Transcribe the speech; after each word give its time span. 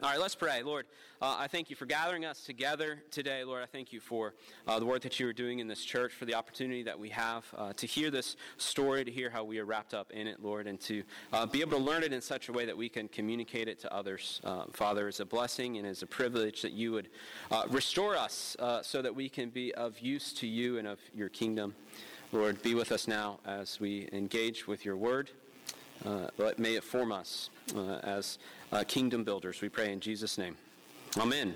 All 0.00 0.08
right, 0.08 0.20
let's 0.20 0.36
pray. 0.36 0.62
Lord, 0.62 0.86
uh, 1.20 1.34
I 1.40 1.48
thank 1.48 1.70
you 1.70 1.74
for 1.74 1.84
gathering 1.84 2.24
us 2.24 2.44
together 2.44 3.02
today. 3.10 3.42
Lord, 3.42 3.64
I 3.64 3.66
thank 3.66 3.92
you 3.92 3.98
for 3.98 4.34
uh, 4.68 4.78
the 4.78 4.86
work 4.86 5.02
that 5.02 5.18
you 5.18 5.26
are 5.26 5.32
doing 5.32 5.58
in 5.58 5.66
this 5.66 5.84
church, 5.84 6.12
for 6.12 6.24
the 6.24 6.34
opportunity 6.34 6.84
that 6.84 6.96
we 6.96 7.08
have 7.08 7.44
uh, 7.56 7.72
to 7.72 7.84
hear 7.84 8.08
this 8.08 8.36
story, 8.58 9.04
to 9.04 9.10
hear 9.10 9.28
how 9.28 9.42
we 9.42 9.58
are 9.58 9.64
wrapped 9.64 9.94
up 9.94 10.12
in 10.12 10.28
it, 10.28 10.40
Lord, 10.40 10.68
and 10.68 10.80
to 10.82 11.02
uh, 11.32 11.46
be 11.46 11.62
able 11.62 11.78
to 11.78 11.84
learn 11.84 12.04
it 12.04 12.12
in 12.12 12.20
such 12.20 12.48
a 12.48 12.52
way 12.52 12.64
that 12.64 12.76
we 12.76 12.88
can 12.88 13.08
communicate 13.08 13.66
it 13.66 13.80
to 13.80 13.92
others. 13.92 14.40
Uh, 14.44 14.66
Father, 14.72 15.08
it's 15.08 15.18
a 15.18 15.26
blessing 15.26 15.78
and 15.78 15.84
it's 15.84 16.02
a 16.02 16.06
privilege 16.06 16.62
that 16.62 16.72
you 16.72 16.92
would 16.92 17.08
uh, 17.50 17.64
restore 17.68 18.16
us 18.16 18.56
so 18.82 19.02
that 19.02 19.12
we 19.12 19.28
can 19.28 19.50
be 19.50 19.74
of 19.74 19.98
use 19.98 20.32
to 20.34 20.46
you 20.46 20.78
and 20.78 20.86
of 20.86 21.00
your 21.12 21.28
kingdom. 21.28 21.74
Lord, 22.30 22.62
be 22.62 22.76
with 22.76 22.92
us 22.92 23.08
now 23.08 23.40
as 23.44 23.80
we 23.80 24.08
engage 24.12 24.68
with 24.68 24.84
your 24.84 24.96
word. 24.96 25.32
May 26.56 26.76
it 26.76 26.84
form 26.84 27.10
us 27.10 27.50
uh, 27.76 27.98
as 28.02 28.38
uh, 28.72 28.84
kingdom 28.86 29.24
builders. 29.24 29.60
We 29.60 29.68
pray 29.68 29.92
in 29.92 30.00
Jesus' 30.00 30.38
name. 30.38 30.56
Amen. 31.16 31.54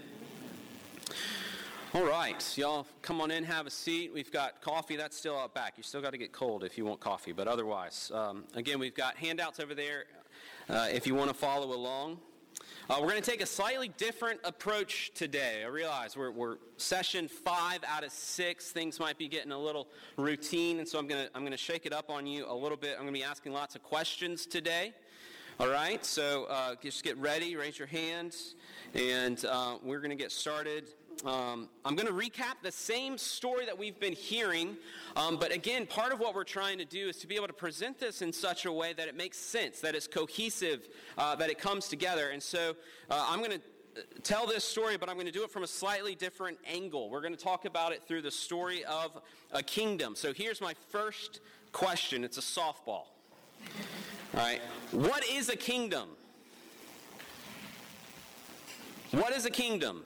All 1.94 2.04
right, 2.04 2.42
y'all 2.56 2.86
come 3.02 3.20
on 3.20 3.30
in, 3.30 3.44
have 3.44 3.66
a 3.66 3.70
seat. 3.70 4.12
We've 4.14 4.32
got 4.32 4.62
coffee, 4.62 4.96
that's 4.96 5.16
still 5.16 5.38
out 5.38 5.52
back. 5.52 5.74
You 5.76 5.82
still 5.82 6.00
got 6.00 6.12
to 6.12 6.18
get 6.18 6.32
cold 6.32 6.64
if 6.64 6.78
you 6.78 6.86
want 6.86 7.00
coffee, 7.00 7.32
but 7.32 7.46
otherwise, 7.46 8.10
um, 8.14 8.44
again, 8.54 8.78
we've 8.78 8.94
got 8.94 9.16
handouts 9.16 9.60
over 9.60 9.74
there 9.74 10.04
uh, 10.70 10.88
if 10.90 11.06
you 11.06 11.14
want 11.14 11.28
to 11.28 11.34
follow 11.34 11.74
along. 11.74 12.18
Uh, 12.88 12.96
we're 13.00 13.10
going 13.10 13.22
to 13.22 13.30
take 13.30 13.42
a 13.42 13.46
slightly 13.46 13.88
different 13.96 14.40
approach 14.42 15.12
today. 15.14 15.62
I 15.64 15.68
realize 15.68 16.16
we're, 16.16 16.30
we're, 16.30 16.56
session 16.78 17.28
five 17.28 17.78
out 17.86 18.04
of 18.04 18.10
six. 18.10 18.70
Things 18.70 18.98
might 18.98 19.18
be 19.18 19.28
getting 19.28 19.52
a 19.52 19.58
little 19.58 19.86
routine, 20.16 20.78
and 20.78 20.88
so 20.88 20.98
I'm 20.98 21.06
going 21.06 21.26
to 21.26 21.30
I'm 21.34 21.42
going 21.42 21.52
to 21.52 21.58
shake 21.58 21.86
it 21.86 21.92
up 21.92 22.10
on 22.10 22.26
you 22.26 22.44
a 22.48 22.54
little 22.54 22.76
bit. 22.76 22.92
I'm 22.92 23.02
going 23.02 23.14
to 23.14 23.20
be 23.20 23.22
asking 23.22 23.52
lots 23.52 23.76
of 23.76 23.82
questions 23.82 24.46
today. 24.46 24.94
All 25.60 25.68
right, 25.68 26.04
so 26.04 26.44
uh, 26.44 26.74
just 26.82 27.04
get 27.04 27.18
ready, 27.18 27.56
raise 27.56 27.78
your 27.78 27.86
hands, 27.86 28.54
and 28.94 29.44
uh, 29.44 29.76
we're 29.82 29.98
going 29.98 30.10
to 30.10 30.16
get 30.16 30.32
started. 30.32 30.88
Um, 31.26 31.68
I'm 31.84 31.94
going 31.94 32.06
to 32.06 32.14
recap 32.14 32.54
the 32.62 32.72
same 32.72 33.18
story 33.18 33.66
that 33.66 33.78
we've 33.78 34.00
been 34.00 34.14
hearing, 34.14 34.78
um, 35.14 35.36
but 35.36 35.52
again, 35.52 35.86
part 35.86 36.10
of 36.10 36.20
what 36.20 36.34
we're 36.34 36.44
trying 36.44 36.78
to 36.78 36.86
do 36.86 37.06
is 37.06 37.18
to 37.18 37.26
be 37.26 37.36
able 37.36 37.48
to 37.48 37.52
present 37.52 37.98
this 37.98 38.22
in 38.22 38.32
such 38.32 38.64
a 38.64 38.72
way 38.72 38.94
that 38.94 39.08
it 39.08 39.14
makes 39.14 39.36
sense, 39.36 39.80
that 39.80 39.94
it's 39.94 40.06
cohesive, 40.06 40.88
uh, 41.18 41.36
that 41.36 41.50
it 41.50 41.58
comes 41.58 41.86
together. 41.86 42.30
And 42.30 42.42
so 42.42 42.74
uh, 43.10 43.26
I'm 43.28 43.40
going 43.40 43.52
to 43.52 44.20
tell 44.22 44.46
this 44.46 44.64
story, 44.64 44.96
but 44.96 45.10
I'm 45.10 45.16
going 45.16 45.26
to 45.26 45.32
do 45.32 45.44
it 45.44 45.50
from 45.50 45.64
a 45.64 45.68
slightly 45.68 46.14
different 46.14 46.56
angle. 46.66 47.10
We're 47.10 47.20
going 47.20 47.36
to 47.36 47.44
talk 47.44 47.66
about 47.66 47.92
it 47.92 48.02
through 48.08 48.22
the 48.22 48.30
story 48.30 48.84
of 48.86 49.20
a 49.52 49.62
kingdom. 49.62 50.16
So 50.16 50.32
here's 50.32 50.62
my 50.62 50.74
first 50.88 51.40
question 51.72 52.24
it's 52.24 52.38
a 52.38 52.40
softball. 52.40 53.04
All 54.34 54.40
right. 54.40 54.60
What 54.92 55.24
is 55.28 55.48
a 55.48 55.56
kingdom? 55.56 56.08
What 59.10 59.32
is 59.34 59.44
a 59.44 59.50
kingdom? 59.50 60.04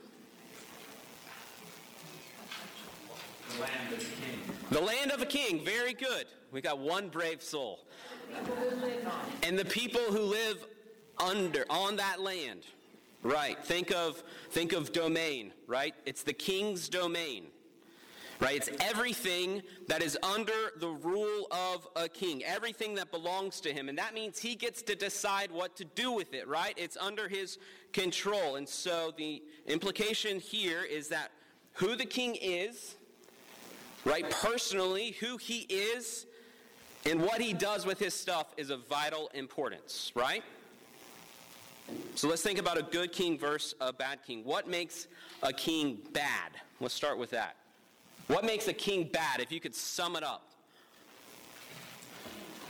The 3.55 3.61
land 3.61 3.93
of 3.93 4.01
a 4.01 4.05
king. 4.05 4.41
The 4.71 4.81
land 4.81 5.11
of 5.13 5.23
a 5.23 5.27
king. 5.27 5.65
Very 5.65 5.95
good. 5.95 6.27
We 6.51 6.61
got 6.61 6.79
one 6.79 7.09
brave 7.09 7.41
soul. 7.41 7.81
And 9.45 9.57
the 9.57 9.65
people 9.65 10.01
who 10.01 10.23
live 10.23 10.67
under 11.19 11.65
on 11.71 11.97
that 11.97 12.21
land. 12.21 12.63
Right. 13.23 13.63
Think 13.65 13.93
of 13.93 14.23
think 14.51 14.73
of 14.73 14.93
domain, 14.93 15.53
right? 15.67 15.95
It's 16.05 16.23
the 16.23 16.33
king's 16.33 16.89
domain. 16.89 17.47
Right? 18.39 18.57
It's 18.57 18.71
everything 18.81 19.63
that 19.89 20.03
is 20.03 20.19
under 20.23 20.53
the 20.79 20.89
rule 20.89 21.47
of 21.51 21.89
a 21.97 22.09
king, 22.09 22.45
everything 22.45 22.95
that 22.97 23.11
belongs 23.11 23.61
to 23.63 23.73
him. 23.73 23.89
And 23.89 23.97
that 23.97 24.13
means 24.13 24.39
he 24.39 24.55
gets 24.55 24.83
to 24.83 24.95
decide 24.95 25.51
what 25.51 25.75
to 25.77 25.85
do 25.85 26.13
with 26.13 26.35
it, 26.35 26.47
right? 26.47 26.75
It's 26.77 26.99
under 26.99 27.29
his 27.29 27.59
control. 27.93 28.57
And 28.57 28.69
so 28.69 29.13
the 29.17 29.43
implication 29.67 30.39
here 30.39 30.83
is 30.83 31.09
that 31.09 31.31
who 31.75 31.97
the 31.97 32.05
king 32.05 32.37
is 32.41 32.97
right? 34.07 34.31
Personally, 34.31 35.17
who 35.21 35.37
he 35.37 35.67
is 35.69 36.27
and 37.05 37.21
what 37.21 37.41
he 37.41 37.53
does 37.53 37.85
with 37.85 37.99
his 37.99 38.15
stuff 38.15 38.55
is 38.57 38.71
of 38.71 38.87
vital 38.87 39.29
importance, 39.35 40.13
right? 40.15 40.43
So 42.15 42.29
let's 42.29 42.43
think 42.43 42.59
about 42.59 42.79
a 42.79 42.83
good 42.83 43.13
king 43.13 43.39
versus 43.39 43.75
a 43.81 43.93
bad 43.93 44.21
king. 44.27 44.45
What 44.45 44.69
makes 44.69 45.07
a 45.43 45.53
king 45.53 45.99
bad? 46.13 46.53
Let's 46.81 46.95
start 46.95 47.19
with 47.19 47.31
that. 47.31 47.57
What 48.27 48.45
makes 48.45 48.67
a 48.67 48.73
king 48.73 49.09
bad, 49.13 49.41
if 49.41 49.53
you 49.53 49.61
could 49.61 49.75
sum 49.75 50.17
it 50.17 50.25
up? 50.25 50.51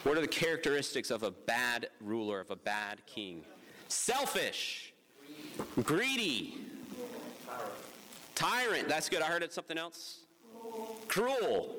What 0.04 0.18
are 0.18 0.20
the 0.20 0.28
characteristics 0.28 1.10
of 1.10 1.22
a 1.22 1.30
bad 1.30 1.88
ruler, 2.00 2.40
of 2.40 2.50
a 2.50 2.56
bad 2.56 3.04
king? 3.06 3.42
Selfish, 3.88 4.92
greedy, 5.82 6.58
tyrant. 8.34 8.88
That's 8.88 9.08
good. 9.08 9.22
I 9.22 9.26
heard 9.26 9.42
it 9.42 9.52
something 9.52 9.78
else. 9.78 10.20
Cruel. 11.08 11.74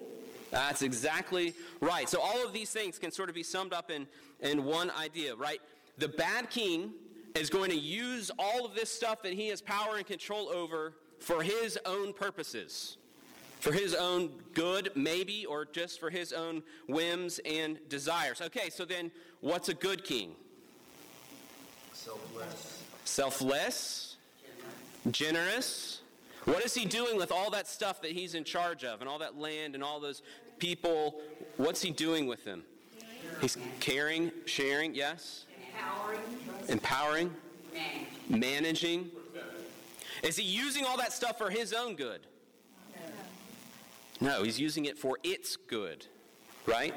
That's 0.51 0.81
exactly 0.81 1.53
right. 1.81 2.09
So 2.09 2.19
all 2.19 2.45
of 2.45 2.53
these 2.53 2.69
things 2.69 2.97
can 2.97 3.11
sort 3.11 3.29
of 3.29 3.35
be 3.35 3.43
summed 3.43 3.73
up 3.73 3.91
in, 3.91 4.07
in 4.41 4.63
one 4.63 4.91
idea, 4.91 5.35
right? 5.35 5.61
The 5.97 6.07
bad 6.07 6.49
king 6.49 6.93
is 7.35 7.49
going 7.49 7.69
to 7.69 7.77
use 7.77 8.31
all 8.39 8.65
of 8.65 8.73
this 8.73 8.89
stuff 8.89 9.21
that 9.23 9.33
he 9.33 9.49
has 9.49 9.61
power 9.61 9.97
and 9.97 10.05
control 10.05 10.49
over 10.49 10.95
for 11.19 11.43
his 11.43 11.77
own 11.85 12.13
purposes. 12.13 12.97
For 13.59 13.71
his 13.71 13.95
own 13.95 14.29
good, 14.53 14.91
maybe, 14.95 15.45
or 15.45 15.65
just 15.65 15.99
for 15.99 16.09
his 16.09 16.31
own 16.31 16.61
whims 16.87 17.39
and 17.45 17.79
desires. 17.89 18.41
Okay, 18.41 18.69
so 18.69 18.85
then 18.85 19.11
what's 19.41 19.69
a 19.69 19.73
good 19.73 20.03
king? 20.03 20.35
Selfless. 21.93 22.83
Selfless. 23.03 24.15
Generous. 25.11 26.01
What 26.45 26.63
is 26.63 26.73
he 26.73 26.85
doing 26.85 27.17
with 27.17 27.31
all 27.31 27.49
that 27.51 27.67
stuff 27.67 28.01
that 28.03 28.11
he's 28.11 28.35
in 28.35 28.43
charge 28.43 28.83
of 28.83 29.01
and 29.01 29.09
all 29.09 29.19
that 29.19 29.37
land 29.37 29.75
and 29.75 29.83
all 29.83 29.99
those 29.99 30.21
people? 30.59 31.19
What's 31.57 31.81
he 31.81 31.91
doing 31.91 32.27
with 32.27 32.45
them? 32.45 32.63
He's 33.41 33.57
caring, 33.79 34.31
sharing, 34.45 34.95
yes? 34.95 35.45
Empowering. 35.73 36.19
Empowering. 36.69 37.35
Managing. 38.29 39.11
Is 40.23 40.37
he 40.37 40.43
using 40.43 40.85
all 40.85 40.97
that 40.97 41.11
stuff 41.11 41.37
for 41.37 41.49
his 41.49 41.73
own 41.73 41.95
good? 41.95 42.21
No, 44.19 44.43
he's 44.43 44.59
using 44.59 44.85
it 44.85 44.97
for 44.97 45.17
its 45.23 45.55
good, 45.55 46.05
right? 46.65 46.93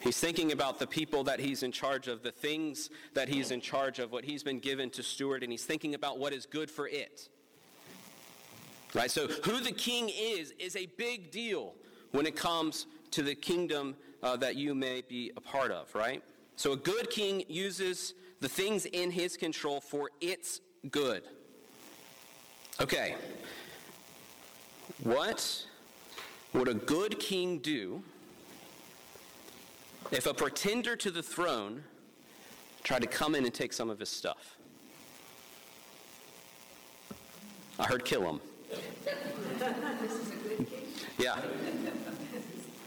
He's 0.00 0.18
thinking 0.18 0.52
about 0.52 0.78
the 0.78 0.86
people 0.86 1.24
that 1.24 1.40
he's 1.40 1.62
in 1.62 1.72
charge 1.72 2.08
of, 2.08 2.22
the 2.22 2.30
things 2.30 2.90
that 3.14 3.28
he's 3.28 3.50
in 3.50 3.60
charge 3.60 3.98
of, 3.98 4.12
what 4.12 4.24
he's 4.24 4.42
been 4.42 4.58
given 4.58 4.90
to 4.90 5.02
steward, 5.02 5.42
and 5.42 5.50
he's 5.50 5.64
thinking 5.64 5.94
about 5.94 6.18
what 6.18 6.32
is 6.32 6.46
good 6.46 6.70
for 6.70 6.88
it. 6.88 7.28
Right? 8.94 9.10
So, 9.10 9.26
who 9.26 9.60
the 9.60 9.72
king 9.72 10.10
is, 10.14 10.52
is 10.58 10.76
a 10.76 10.86
big 10.98 11.30
deal 11.30 11.74
when 12.12 12.26
it 12.26 12.36
comes 12.36 12.86
to 13.12 13.22
the 13.22 13.34
kingdom 13.34 13.96
uh, 14.22 14.36
that 14.36 14.56
you 14.56 14.74
may 14.74 15.02
be 15.02 15.32
a 15.36 15.40
part 15.40 15.70
of, 15.70 15.94
right? 15.94 16.22
So, 16.56 16.72
a 16.72 16.76
good 16.76 17.10
king 17.10 17.44
uses 17.48 18.14
the 18.40 18.48
things 18.48 18.84
in 18.86 19.10
his 19.10 19.36
control 19.36 19.80
for 19.80 20.10
its 20.20 20.60
good. 20.90 21.22
Okay. 22.80 23.14
What 25.02 25.66
would 26.54 26.68
a 26.68 26.74
good 26.74 27.18
king 27.18 27.58
do 27.58 28.02
if 30.10 30.26
a 30.26 30.32
pretender 30.32 30.96
to 30.96 31.10
the 31.10 31.22
throne 31.22 31.82
tried 32.84 33.02
to 33.02 33.08
come 33.08 33.34
in 33.34 33.44
and 33.44 33.52
take 33.52 33.72
some 33.72 33.90
of 33.90 33.98
his 33.98 34.08
stuff? 34.08 34.56
I 37.78 37.84
heard 37.84 38.04
kill 38.04 38.22
him. 38.22 38.40
Yeah. 41.16 41.40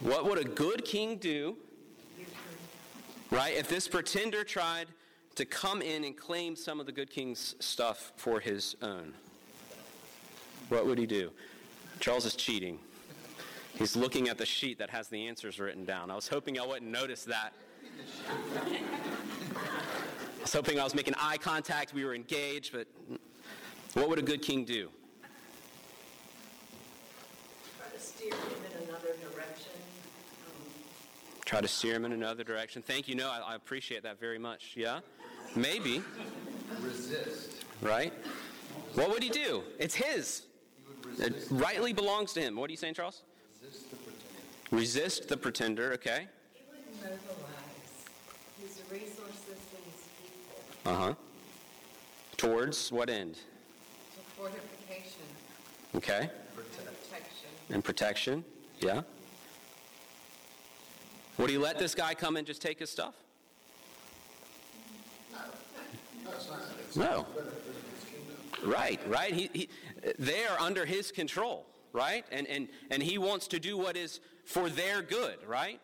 What 0.02 0.26
would 0.26 0.38
a 0.38 0.44
good 0.44 0.84
king 0.84 1.16
do, 1.16 1.56
right, 3.32 3.56
if 3.56 3.70
this 3.70 3.88
pretender 3.88 4.44
tried 4.44 4.88
to 5.36 5.46
come 5.46 5.82
in 5.82 6.04
and 6.04 6.16
claim 6.16 6.56
some 6.56 6.80
of 6.80 6.86
the 6.86 6.92
good 6.92 7.10
king's 7.10 7.56
stuff 7.60 8.12
for 8.18 8.42
his 8.42 8.76
own? 8.82 9.14
What 10.68 10.86
would 10.86 10.98
he 10.98 11.06
do? 11.06 11.32
Charles 12.02 12.26
is 12.26 12.36
cheating. 12.36 12.80
He's 13.76 13.96
looking 13.96 14.28
at 14.28 14.38
the 14.38 14.46
sheet 14.46 14.80
that 14.80 14.90
has 14.90 15.08
the 15.08 15.28
answers 15.28 15.60
written 15.60 15.86
down. 15.86 16.10
I 16.10 16.16
was 16.16 16.28
hoping 16.28 16.60
I 16.60 16.66
wouldn't 16.66 16.92
notice 16.92 17.24
that. 17.26 17.54
I 18.58 20.42
was 20.42 20.54
hoping 20.54 20.80
I 20.80 20.84
was 20.84 20.96
making 20.96 21.14
eye 21.20 21.38
contact, 21.38 21.94
we 21.94 22.06
were 22.06 22.16
engaged, 22.16 22.72
but 22.74 22.88
what 23.94 24.10
would 24.10 24.20
a 24.20 24.24
good 24.24 24.42
king 24.42 24.66
do? 24.66 24.90
Try 27.78 27.90
to 27.90 28.00
steer 28.00 28.34
him 28.34 28.42
in 28.72 28.88
another 28.88 29.16
direction. 29.22 29.72
Try 31.46 31.62
to 31.62 31.68
steer 31.68 31.96
him 31.96 32.06
in 32.06 32.12
another 32.12 32.44
direction. 32.44 32.82
Thank 32.82 33.08
you. 33.08 33.16
No, 33.16 33.30
I, 33.30 33.54
I 33.54 33.56
appreciate 33.56 34.04
that 34.04 34.20
very 34.20 34.40
much. 34.40 34.74
Yeah? 34.76 35.00
Maybe. 35.56 36.04
Resist. 36.82 37.64
Right? 37.82 38.14
What 38.96 39.10
would 39.10 39.24
he 39.24 39.30
do? 39.30 39.64
It's 39.80 39.96
his. 39.96 40.44
It 41.20 41.48
rightly 41.50 41.94
belongs 41.94 42.34
to 42.34 42.42
him. 42.42 42.56
What 42.56 42.70
are 42.70 42.72
you 42.72 42.78
saying, 42.78 42.96
Charles? 42.96 43.24
Resist 44.72 45.28
the 45.30 45.38
pretender. 45.38 45.94
Okay? 45.94 46.28
He 46.54 46.62
would 46.70 46.86
mobilize 46.96 47.18
his 48.62 48.82
resources 48.92 49.60
and 49.76 49.84
his 49.86 50.08
people. 50.22 50.92
Uh 50.92 50.96
huh. 50.96 51.14
Towards 52.36 52.92
what 52.92 53.10
end? 53.10 53.36
To 53.36 53.42
fortification, 54.36 55.26
Okay. 55.96 56.30
protection. 56.56 57.50
And 57.70 57.84
protection. 57.84 58.46
Yeah. 58.80 59.02
Would 61.38 61.50
he 61.50 61.58
let 61.58 61.80
this 61.80 61.96
guy 61.96 62.14
come 62.14 62.36
and 62.38 62.46
just 62.46 62.62
take 62.62 62.80
his 62.80 62.90
stuff? 62.90 63.14
No. 66.96 67.28
Right, 68.64 69.00
right. 69.08 69.34
He, 69.34 69.50
he, 69.54 69.70
they 70.18 70.46
are 70.46 70.60
under 70.60 70.84
his 70.86 71.12
control, 71.12 71.68
right? 71.94 72.26
And, 72.32 72.48
and, 72.48 72.68
and 72.90 73.04
he 73.04 73.18
wants 73.20 73.48
to 73.50 73.60
do 73.60 73.78
what 73.78 73.96
is 73.96 74.20
for 74.48 74.70
their 74.70 75.02
good, 75.02 75.38
right? 75.46 75.80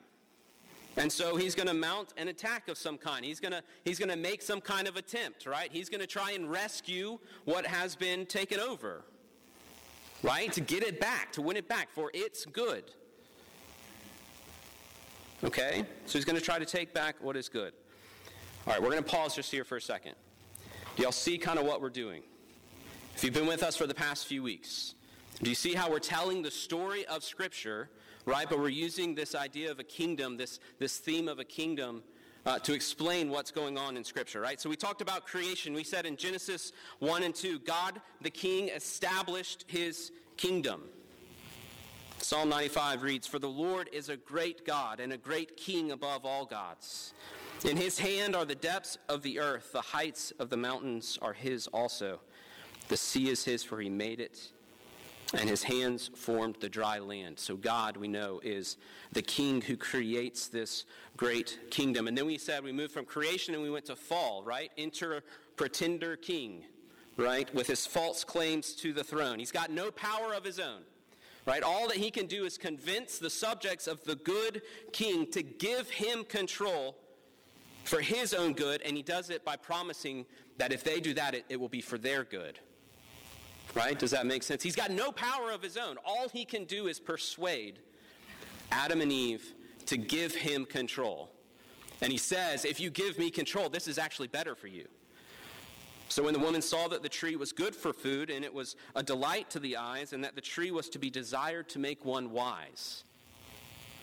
And 0.96 1.12
so 1.12 1.36
he's 1.36 1.54
going 1.54 1.68
to 1.68 1.74
mount 1.74 2.14
an 2.18 2.30
attack 2.30 2.70
of 2.70 2.78
some 2.78 2.98
kind. 2.98 3.26
He's 3.26 3.40
going 3.40 3.52
to 3.52 3.62
he's 3.84 4.00
going 4.00 4.10
to 4.10 4.16
make 4.16 4.42
some 4.42 4.62
kind 4.62 4.88
of 4.88 4.96
attempt, 4.96 5.46
right? 5.46 5.70
He's 5.72 5.90
going 5.90 6.02
to 6.02 6.08
try 6.08 6.32
and 6.32 6.50
rescue 6.50 7.20
what 7.46 7.66
has 7.66 7.96
been 7.96 8.26
taken 8.26 8.60
over. 8.60 9.04
Right? 10.22 10.52
To 10.54 10.62
get 10.62 10.84
it 10.84 11.02
back, 11.02 11.34
to 11.34 11.42
win 11.42 11.58
it 11.58 11.68
back 11.68 11.90
for 11.92 12.10
its 12.14 12.46
good. 12.46 12.86
Okay? 15.44 15.84
So 16.06 16.18
he's 16.18 16.24
going 16.24 16.38
to 16.38 16.42
try 16.42 16.58
to 16.58 16.66
take 16.66 16.94
back 16.94 17.18
what 17.20 17.36
is 17.36 17.50
good. 17.50 17.74
All 18.66 18.72
right, 18.72 18.82
we're 18.82 18.92
going 18.92 19.04
to 19.04 19.10
pause 19.10 19.36
just 19.36 19.52
here 19.52 19.66
for 19.66 19.76
a 19.76 19.82
second. 19.82 20.14
Do 20.96 21.04
y'all 21.04 21.12
see 21.12 21.38
kind 21.38 21.60
of 21.60 21.66
what 21.66 21.82
we're 21.82 21.90
doing? 21.90 22.24
If 23.14 23.26
you've 23.26 23.34
been 23.34 23.48
with 23.48 23.64
us 23.64 23.76
for 23.76 23.86
the 23.86 23.94
past 23.94 24.26
few 24.26 24.42
weeks, 24.42 24.96
do 25.42 25.50
you 25.50 25.56
see 25.56 25.74
how 25.74 25.92
we're 25.92 26.00
telling 26.00 26.42
the 26.42 26.52
story 26.52 27.06
of 27.08 27.26
Scripture, 27.26 27.90
right? 28.26 28.48
But 28.50 28.60
we're 28.60 28.70
using 28.70 29.16
this 29.16 29.36
idea 29.36 29.72
of 29.72 29.80
a 29.80 29.84
kingdom, 29.84 30.38
this, 30.38 30.60
this 30.80 30.98
theme 30.98 31.28
of 31.28 31.40
a 31.40 31.44
kingdom, 31.44 32.04
uh, 32.46 32.60
to 32.60 32.74
explain 32.74 33.30
what's 33.30 33.52
going 33.52 33.78
on 33.78 33.96
in 33.96 34.04
Scripture, 34.04 34.42
right? 34.42 34.60
So 34.60 34.70
we 34.70 34.76
talked 34.76 35.02
about 35.02 35.26
creation. 35.26 35.74
We 35.74 35.84
said 35.84 36.06
in 36.06 36.18
Genesis 36.18 36.74
1 37.00 37.24
and 37.24 37.34
2, 37.34 37.60
God 37.60 38.02
the 38.22 38.30
King 38.30 38.70
established 38.70 39.66
his 39.68 40.12
kingdom. 40.38 40.84
Psalm 42.18 42.50
95 42.50 43.04
reads, 43.04 43.28
For 43.28 43.40
the 43.40 43.50
Lord 43.50 43.90
is 43.92 44.10
a 44.10 44.18
great 44.18 44.66
God 44.66 45.00
and 45.00 45.14
a 45.14 45.18
great 45.18 45.58
King 45.58 45.92
above 45.92 46.26
all 46.26 46.46
gods. 46.46 47.14
In 47.66 47.78
his 47.78 48.00
hand 48.00 48.36
are 48.36 48.46
the 48.46 48.56
depths 48.56 48.98
of 49.08 49.22
the 49.22 49.40
earth, 49.40 49.72
the 49.72 49.82
heights 49.82 50.32
of 50.40 50.50
the 50.50 50.58
mountains 50.58 51.18
are 51.22 51.34
his 51.34 51.68
also. 51.68 52.20
The 52.90 52.98
sea 52.98 53.30
is 53.30 53.46
his, 53.46 53.64
for 53.64 53.80
he 53.80 53.90
made 53.90 54.20
it, 54.20 54.52
and 55.34 55.50
his 55.50 55.64
hands 55.64 56.12
formed 56.16 56.58
the 56.60 56.70
dry 56.70 57.00
land. 57.00 57.40
So 57.40 57.56
God, 57.56 57.98
we 57.98 58.08
know, 58.08 58.40
is 58.44 58.78
the 59.12 59.22
king 59.22 59.62
who 59.62 59.76
creates 59.76 60.48
this 60.48 60.86
great 61.18 61.60
kingdom. 61.72 62.08
And 62.08 62.18
then 62.18 62.26
we 62.26 62.38
said 62.38 62.64
we 62.64 62.72
moved 62.72 62.94
from 62.94 63.06
creation 63.06 63.54
and 63.54 63.64
we 63.64 63.70
went 63.70 63.86
to 63.86 63.96
fall, 63.96 64.44
right? 64.44 64.72
Enter 64.78 65.24
pretender 65.56 66.16
king, 66.16 66.64
right? 67.18 67.54
With 67.54 67.68
his 67.68 67.86
false 67.86 68.24
claims 68.24 68.74
to 68.76 68.94
the 68.94 69.04
throne. 69.04 69.40
He's 69.40 69.52
got 69.52 69.72
no 69.72 69.92
power 69.92 70.34
of 70.34 70.44
his 70.44 70.60
own. 70.60 70.82
Right? 71.46 71.62
All 71.62 71.90
that 71.90 71.98
he 71.98 72.10
can 72.10 72.26
do 72.28 72.46
is 72.46 72.58
convince 72.58 73.20
the 73.20 73.30
subjects 73.30 73.86
of 73.86 74.02
the 74.06 74.16
good 74.16 74.62
king 74.94 75.30
to 75.32 75.44
give 75.44 75.90
him 75.90 76.24
control 76.24 76.96
for 77.84 78.00
his 78.00 78.34
own 78.34 78.54
good, 78.54 78.82
and 78.84 78.96
he 78.96 79.04
does 79.04 79.30
it 79.30 79.44
by 79.44 79.58
promising 79.58 80.26
that 80.58 80.72
if 80.72 80.86
they 80.86 81.02
do 81.02 81.14
that, 81.16 81.36
it, 81.36 81.44
it 81.50 81.60
will 81.60 81.68
be 81.68 81.82
for 81.82 81.98
their 81.98 82.24
good. 82.24 82.60
Right? 83.76 83.98
Does 83.98 84.12
that 84.12 84.26
make 84.26 84.44
sense? 84.44 84.62
He's 84.62 84.76
got 84.76 84.92
no 84.92 85.12
power 85.12 85.52
of 85.52 85.62
his 85.62 85.78
own. 85.78 85.98
All 86.06 86.30
he 86.30 86.46
can 86.46 86.66
do 86.66 86.88
is 86.88 87.00
persuade 87.00 87.80
Adam 88.72 89.02
and 89.02 89.12
Eve 89.12 89.54
to 89.88 89.98
give 89.98 90.36
him 90.36 90.66
control. 90.66 91.32
And 92.02 92.12
he 92.12 92.18
says, 92.18 92.66
if 92.66 92.80
you 92.80 92.90
give 92.90 93.18
me 93.18 93.32
control, 93.32 93.70
this 93.70 93.88
is 93.88 93.98
actually 93.98 94.28
better 94.28 94.56
for 94.56 94.68
you. 94.68 94.88
So 96.10 96.22
when 96.22 96.34
the 96.34 96.40
woman 96.40 96.62
saw 96.62 96.88
that 96.90 97.02
the 97.02 97.10
tree 97.10 97.36
was 97.36 97.52
good 97.52 97.76
for 97.76 97.94
food, 97.94 98.30
and 98.30 98.46
it 98.46 98.54
was 98.54 98.76
a 98.96 99.02
delight 99.02 99.50
to 99.52 99.60
the 99.60 99.78
eyes, 99.78 100.14
and 100.14 100.24
that 100.24 100.36
the 100.36 100.42
tree 100.42 100.70
was 100.70 100.90
to 100.90 101.00
be 101.00 101.10
desired 101.10 101.70
to 101.70 101.80
make 101.80 102.06
one 102.06 102.32
wise, 102.32 103.04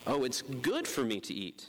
oh, 0.07 0.25
it's 0.25 0.41
good 0.41 0.87
for 0.87 1.03
me 1.03 1.19
to 1.21 1.33
eat 1.33 1.67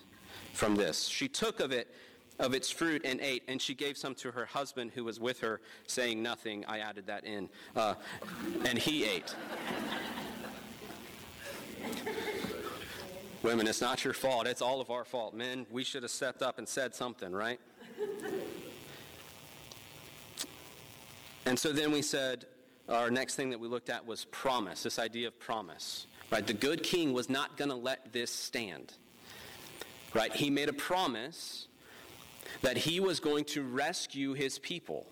from 0.53 0.75
this. 0.75 1.07
She 1.07 1.29
took 1.29 1.61
of 1.61 1.71
it 1.71 1.95
of 2.43 2.55
its 2.55 2.71
fruit 2.71 3.03
and 3.05 3.21
ate, 3.21 3.45
and 3.49 3.63
she 3.63 3.73
gave 3.73 3.97
some 3.97 4.15
to 4.17 4.33
her 4.33 4.45
husband 4.45 4.91
who 4.95 5.05
was 5.05 5.19
with 5.21 5.41
her, 5.41 5.61
saying 5.87 6.23
nothing. 6.23 6.65
I 6.67 6.81
added 6.81 7.07
that 7.07 7.25
in. 7.25 7.49
Uh, 7.75 7.95
and 8.67 8.77
he 8.77 9.05
ate. 9.05 9.35
Women, 13.43 13.67
it's 13.67 13.81
not 13.81 14.05
your 14.05 14.13
fault. 14.13 14.47
It's 14.47 14.63
all 14.63 14.81
of 14.81 14.91
our 14.91 15.05
fault. 15.05 15.35
Men, 15.35 15.67
we 15.71 15.85
should 15.85 16.03
have 16.03 16.11
stepped 16.11 16.43
up 16.43 16.59
and 16.59 16.69
said 16.69 16.95
something, 16.95 17.33
right? 17.33 17.61
And 21.47 21.59
so 21.59 21.73
then 21.73 21.91
we 21.91 22.03
said, 22.03 22.47
our 22.89 23.11
next 23.11 23.37
thing 23.37 23.51
that 23.51 23.59
we 23.59 23.69
looked 23.69 23.91
at 23.91 24.05
was 24.07 24.25
promise, 24.27 24.83
this 24.83 24.99
idea 24.99 25.29
of 25.29 25.39
promise. 25.39 26.07
Right? 26.31 26.47
The 26.47 26.55
good 26.55 26.83
king 26.83 27.13
was 27.13 27.29
not 27.29 27.57
going 27.57 27.71
to 27.71 27.77
let 27.77 28.13
this 28.13 28.33
stand. 28.33 28.95
Right? 30.15 30.35
He 30.35 30.51
made 30.51 30.69
a 30.69 30.73
promise 30.73 31.69
that 32.61 32.77
he 32.77 33.01
was 33.01 33.21
going 33.21 33.45
to 33.47 33.63
rescue 33.63 34.35
his 34.35 34.59
people. 34.59 35.07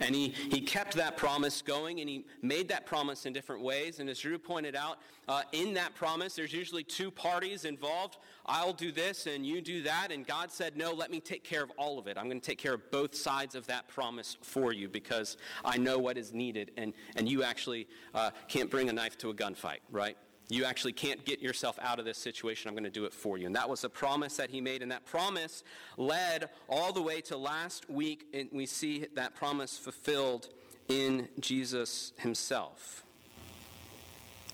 And 0.00 0.14
he, 0.14 0.28
he 0.28 0.60
kept 0.60 0.94
that 0.96 1.16
promise 1.16 1.62
going, 1.62 2.00
and 2.00 2.08
he 2.08 2.24
made 2.42 2.68
that 2.68 2.86
promise 2.86 3.26
in 3.26 3.32
different 3.32 3.62
ways. 3.62 4.00
And 4.00 4.10
as 4.10 4.18
Drew 4.18 4.38
pointed 4.38 4.74
out, 4.74 4.98
uh, 5.28 5.42
in 5.52 5.74
that 5.74 5.94
promise, 5.94 6.34
there's 6.34 6.52
usually 6.52 6.84
two 6.84 7.10
parties 7.10 7.64
involved. 7.64 8.18
I'll 8.44 8.72
do 8.72 8.92
this, 8.92 9.26
and 9.26 9.46
you 9.46 9.60
do 9.62 9.82
that. 9.82 10.08
And 10.10 10.26
God 10.26 10.50
said, 10.50 10.76
No, 10.76 10.92
let 10.92 11.10
me 11.10 11.20
take 11.20 11.44
care 11.44 11.62
of 11.62 11.70
all 11.78 11.98
of 11.98 12.06
it. 12.06 12.18
I'm 12.18 12.28
going 12.28 12.40
to 12.40 12.46
take 12.46 12.58
care 12.58 12.74
of 12.74 12.90
both 12.90 13.14
sides 13.14 13.54
of 13.54 13.66
that 13.68 13.88
promise 13.88 14.36
for 14.42 14.72
you 14.72 14.88
because 14.88 15.36
I 15.64 15.78
know 15.78 15.98
what 15.98 16.18
is 16.18 16.32
needed. 16.32 16.72
And, 16.76 16.92
and 17.16 17.28
you 17.28 17.42
actually 17.42 17.86
uh, 18.14 18.30
can't 18.48 18.70
bring 18.70 18.88
a 18.88 18.92
knife 18.92 19.16
to 19.18 19.30
a 19.30 19.34
gunfight, 19.34 19.78
right? 19.90 20.16
You 20.48 20.64
actually 20.64 20.92
can't 20.92 21.24
get 21.24 21.40
yourself 21.40 21.78
out 21.80 21.98
of 21.98 22.04
this 22.04 22.18
situation. 22.18 22.68
I'm 22.68 22.74
going 22.74 22.84
to 22.84 22.90
do 22.90 23.06
it 23.06 23.14
for 23.14 23.38
you. 23.38 23.46
And 23.46 23.56
that 23.56 23.68
was 23.68 23.84
a 23.84 23.88
promise 23.88 24.36
that 24.36 24.50
he 24.50 24.60
made. 24.60 24.82
And 24.82 24.90
that 24.92 25.06
promise 25.06 25.64
led 25.96 26.50
all 26.68 26.92
the 26.92 27.00
way 27.00 27.20
to 27.22 27.36
last 27.36 27.88
week. 27.88 28.26
And 28.34 28.48
we 28.52 28.66
see 28.66 29.06
that 29.14 29.34
promise 29.34 29.78
fulfilled 29.78 30.50
in 30.88 31.28
Jesus 31.40 32.12
himself. 32.18 33.04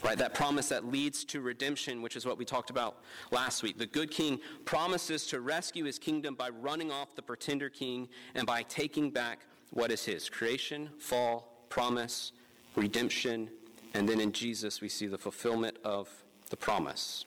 Right? 0.03 0.17
That 0.17 0.33
promise 0.33 0.69
that 0.69 0.87
leads 0.87 1.25
to 1.25 1.41
redemption, 1.41 2.01
which 2.01 2.17
is 2.17 2.25
what 2.25 2.39
we 2.39 2.45
talked 2.45 2.71
about 2.71 3.03
last 3.31 3.63
week. 3.63 3.77
The 3.77 3.85
good 3.85 4.11
king 4.11 4.41
promises 4.65 5.27
to 5.27 5.41
rescue 5.41 5.85
his 5.85 5.99
kingdom 5.99 6.37
by 6.37 6.49
running 6.49 6.91
off 6.91 7.15
the 7.17 7.23
pretender 7.23 7.69
king 7.69 8.09
and 8.35 8.47
by 8.47 8.63
taking 8.63 9.11
back 9.11 9.41
what 9.73 9.91
is 9.91 10.05
his 10.05 10.29
creation, 10.29 10.89
fall, 10.99 11.65
promise, 11.69 12.33
redemption, 12.77 13.51
and 13.95 14.09
then 14.09 14.21
in 14.21 14.33
Jesus, 14.33 14.81
we 14.81 14.89
see 14.89 15.07
the 15.07 15.19
fulfillment 15.19 15.77
of 15.85 16.09
the 16.51 16.57
promise. 16.57 17.25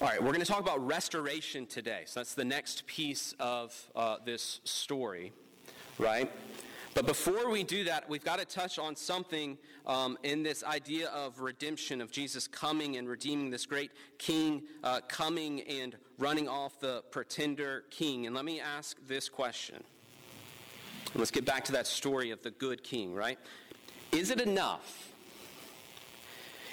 All 0.00 0.08
right, 0.08 0.22
we're 0.22 0.32
going 0.32 0.40
to 0.40 0.46
talk 0.46 0.60
about 0.60 0.86
restoration 0.86 1.66
today. 1.66 2.02
So 2.04 2.20
that's 2.20 2.34
the 2.34 2.44
next 2.44 2.86
piece 2.86 3.34
of 3.40 3.74
uh, 3.96 4.16
this 4.24 4.60
story, 4.64 5.32
right? 5.98 6.30
But 6.92 7.06
before 7.06 7.50
we 7.50 7.62
do 7.62 7.84
that, 7.84 8.08
we've 8.08 8.24
got 8.24 8.38
to 8.38 8.44
touch 8.44 8.78
on 8.78 8.96
something 8.96 9.58
um, 9.86 10.18
in 10.22 10.42
this 10.42 10.64
idea 10.64 11.08
of 11.08 11.40
redemption, 11.40 12.00
of 12.00 12.10
Jesus 12.10 12.46
coming 12.46 12.96
and 12.96 13.08
redeeming 13.08 13.50
this 13.50 13.66
great 13.66 13.90
king, 14.18 14.62
uh, 14.82 15.00
coming 15.08 15.62
and 15.62 15.96
running 16.18 16.48
off 16.48 16.78
the 16.80 17.02
pretender 17.10 17.84
king. 17.90 18.26
And 18.26 18.34
let 18.34 18.44
me 18.44 18.60
ask 18.60 18.96
this 19.06 19.28
question. 19.28 19.82
Let's 21.14 21.30
get 21.30 21.44
back 21.44 21.64
to 21.66 21.72
that 21.72 21.86
story 21.86 22.30
of 22.30 22.42
the 22.42 22.50
good 22.50 22.82
king, 22.82 23.14
right? 23.14 23.38
Is 24.12 24.30
it 24.30 24.40
enough? 24.40 25.12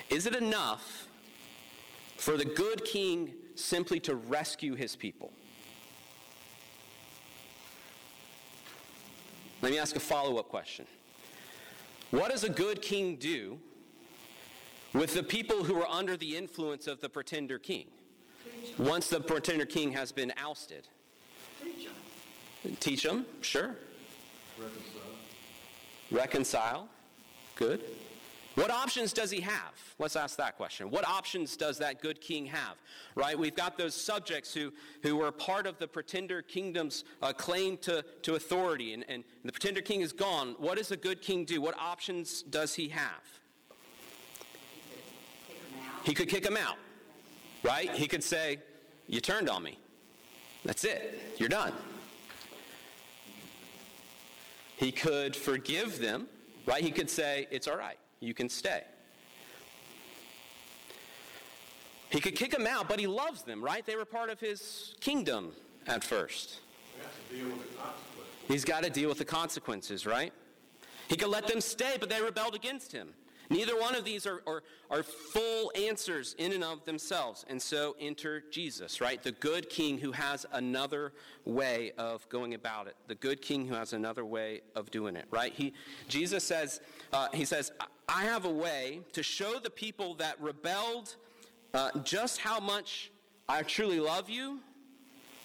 Is 0.09 0.25
it 0.25 0.35
enough 0.35 1.07
for 2.17 2.37
the 2.37 2.45
good 2.45 2.85
king 2.85 3.33
simply 3.55 3.99
to 4.01 4.15
rescue 4.15 4.75
his 4.75 4.95
people? 4.95 5.31
Let 9.61 9.71
me 9.71 9.79
ask 9.79 9.95
a 9.95 9.99
follow 9.99 10.37
up 10.37 10.49
question. 10.49 10.85
What 12.11 12.31
does 12.31 12.43
a 12.43 12.49
good 12.49 12.81
king 12.81 13.15
do 13.15 13.57
with 14.93 15.13
the 15.13 15.23
people 15.23 15.63
who 15.63 15.81
are 15.81 15.87
under 15.89 16.15
the 16.17 16.35
influence 16.37 16.85
of 16.85 17.01
the 17.01 17.09
pretender 17.09 17.57
king 17.57 17.87
once 18.77 19.07
the 19.07 19.19
pretender 19.19 19.65
king 19.65 19.91
has 19.93 20.11
been 20.11 20.33
ousted? 20.37 20.87
Teach 22.79 23.03
them, 23.03 23.25
sure. 23.41 23.75
Reconcile. 24.59 25.01
Reconcile. 26.11 26.89
Good. 27.55 27.81
What 28.55 28.69
options 28.69 29.13
does 29.13 29.31
he 29.31 29.41
have? 29.41 29.73
Let's 29.97 30.15
ask 30.15 30.37
that 30.37 30.57
question. 30.57 30.91
What 30.91 31.07
options 31.07 31.57
does 31.57 31.79
that 31.79 32.01
good 32.01 32.21
king 32.21 32.45
have? 32.45 32.75
Right? 33.15 33.37
We've 33.37 33.55
got 33.55 33.77
those 33.77 33.95
subjects 33.95 34.53
who, 34.53 34.71
who 35.01 35.15
were 35.15 35.31
part 35.31 35.65
of 35.65 35.79
the 35.79 35.87
pretender 35.87 36.43
kingdom's 36.43 37.03
uh, 37.23 37.33
claim 37.33 37.77
to, 37.77 38.03
to 38.21 38.35
authority, 38.35 38.93
and, 38.93 39.03
and 39.09 39.23
the 39.43 39.51
pretender 39.51 39.81
king 39.81 40.01
is 40.01 40.13
gone. 40.13 40.55
What 40.59 40.77
does 40.77 40.91
a 40.91 40.97
good 40.97 41.21
king 41.21 41.45
do? 41.45 41.61
What 41.61 41.75
options 41.79 42.43
does 42.43 42.75
he 42.75 42.89
have? 42.89 43.23
He 46.03 46.13
could 46.13 46.29
kick 46.29 46.45
him 46.45 46.57
out. 46.57 46.75
Right? 47.63 47.89
He 47.91 48.07
could 48.07 48.23
say, 48.23 48.59
You 49.07 49.19
turned 49.19 49.49
on 49.49 49.63
me. 49.63 49.79
That's 50.63 50.83
it. 50.83 51.19
You're 51.37 51.49
done. 51.49 51.73
He 54.77 54.91
could 54.91 55.35
forgive 55.35 55.99
them, 55.99 56.27
right? 56.65 56.83
He 56.83 56.91
could 56.91 57.09
say, 57.09 57.47
It's 57.51 57.67
all 57.67 57.77
right, 57.77 57.97
you 58.19 58.33
can 58.33 58.49
stay. 58.49 58.83
He 62.09 62.19
could 62.19 62.35
kick 62.35 62.51
them 62.51 62.67
out, 62.67 62.87
but 62.87 62.99
he 62.99 63.07
loves 63.07 63.41
them, 63.41 63.63
right? 63.63 63.83
They 63.83 63.95
were 63.95 64.05
part 64.05 64.29
of 64.29 64.39
his 64.39 64.93
kingdom 64.99 65.51
at 65.87 66.03
first. 66.03 66.59
He's 68.47 68.63
got 68.63 68.83
to 68.83 68.89
deal 68.91 69.09
with 69.09 69.17
the 69.17 69.25
consequences, 69.25 70.05
right? 70.05 70.31
He 71.07 71.15
could 71.15 71.29
let 71.29 71.47
them 71.47 71.59
stay, 71.59 71.97
but 71.99 72.09
they 72.09 72.21
rebelled 72.21 72.53
against 72.53 72.91
him. 72.91 73.09
Neither 73.49 73.79
one 73.79 73.95
of 73.95 74.05
these 74.05 74.25
are, 74.25 74.41
are, 74.47 74.63
are, 74.89 75.03
full 75.03 75.71
answers 75.75 76.35
in 76.37 76.53
and 76.53 76.63
of 76.63 76.85
themselves. 76.85 77.45
And 77.49 77.61
so 77.61 77.95
enter 77.99 78.43
Jesus, 78.51 79.01
right? 79.01 79.21
The 79.21 79.33
good 79.33 79.69
king 79.69 79.97
who 79.97 80.11
has 80.11 80.45
another 80.51 81.13
way 81.45 81.91
of 81.97 82.27
going 82.29 82.53
about 82.53 82.87
it. 82.87 82.95
The 83.07 83.15
good 83.15 83.41
king 83.41 83.67
who 83.67 83.75
has 83.75 83.93
another 83.93 84.25
way 84.25 84.61
of 84.75 84.91
doing 84.91 85.15
it, 85.15 85.25
right? 85.29 85.53
He, 85.53 85.73
Jesus 86.07 86.43
says, 86.43 86.81
uh, 87.11 87.27
he 87.33 87.45
says, 87.45 87.71
I 88.07 88.23
have 88.23 88.45
a 88.45 88.51
way 88.51 89.01
to 89.13 89.23
show 89.23 89.59
the 89.59 89.69
people 89.69 90.15
that 90.15 90.39
rebelled 90.41 91.15
uh, 91.73 91.91
just 92.03 92.39
how 92.39 92.59
much 92.59 93.11
I 93.47 93.63
truly 93.63 93.99
love 93.99 94.29
you, 94.29 94.59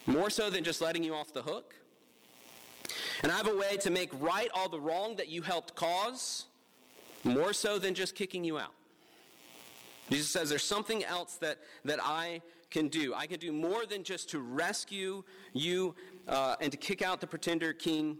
more 0.05 0.29
so 0.29 0.49
than 0.49 0.63
just 0.63 0.81
letting 0.81 1.03
you 1.03 1.13
off 1.13 1.33
the 1.33 1.41
hook. 1.41 1.75
And 3.23 3.31
I 3.31 3.35
have 3.35 3.47
a 3.47 3.55
way 3.55 3.77
to 3.77 3.89
make 3.89 4.09
right 4.19 4.49
all 4.53 4.69
the 4.69 4.79
wrong 4.79 5.15
that 5.17 5.27
you 5.27 5.41
helped 5.41 5.75
cause, 5.75 6.45
more 7.23 7.53
so 7.53 7.79
than 7.79 7.93
just 7.93 8.15
kicking 8.15 8.43
you 8.43 8.57
out. 8.57 8.73
Jesus 10.09 10.29
says 10.29 10.49
there's 10.49 10.63
something 10.63 11.03
else 11.03 11.35
that, 11.35 11.59
that 11.85 11.99
I 12.01 12.41
can 12.69 12.87
do. 12.87 13.13
I 13.13 13.27
can 13.27 13.39
do 13.39 13.51
more 13.51 13.85
than 13.85 14.03
just 14.03 14.29
to 14.31 14.39
rescue 14.39 15.23
you 15.53 15.95
uh, 16.27 16.55
and 16.61 16.71
to 16.71 16.77
kick 16.77 17.01
out 17.01 17.21
the 17.21 17.27
pretender 17.27 17.73
king. 17.73 18.17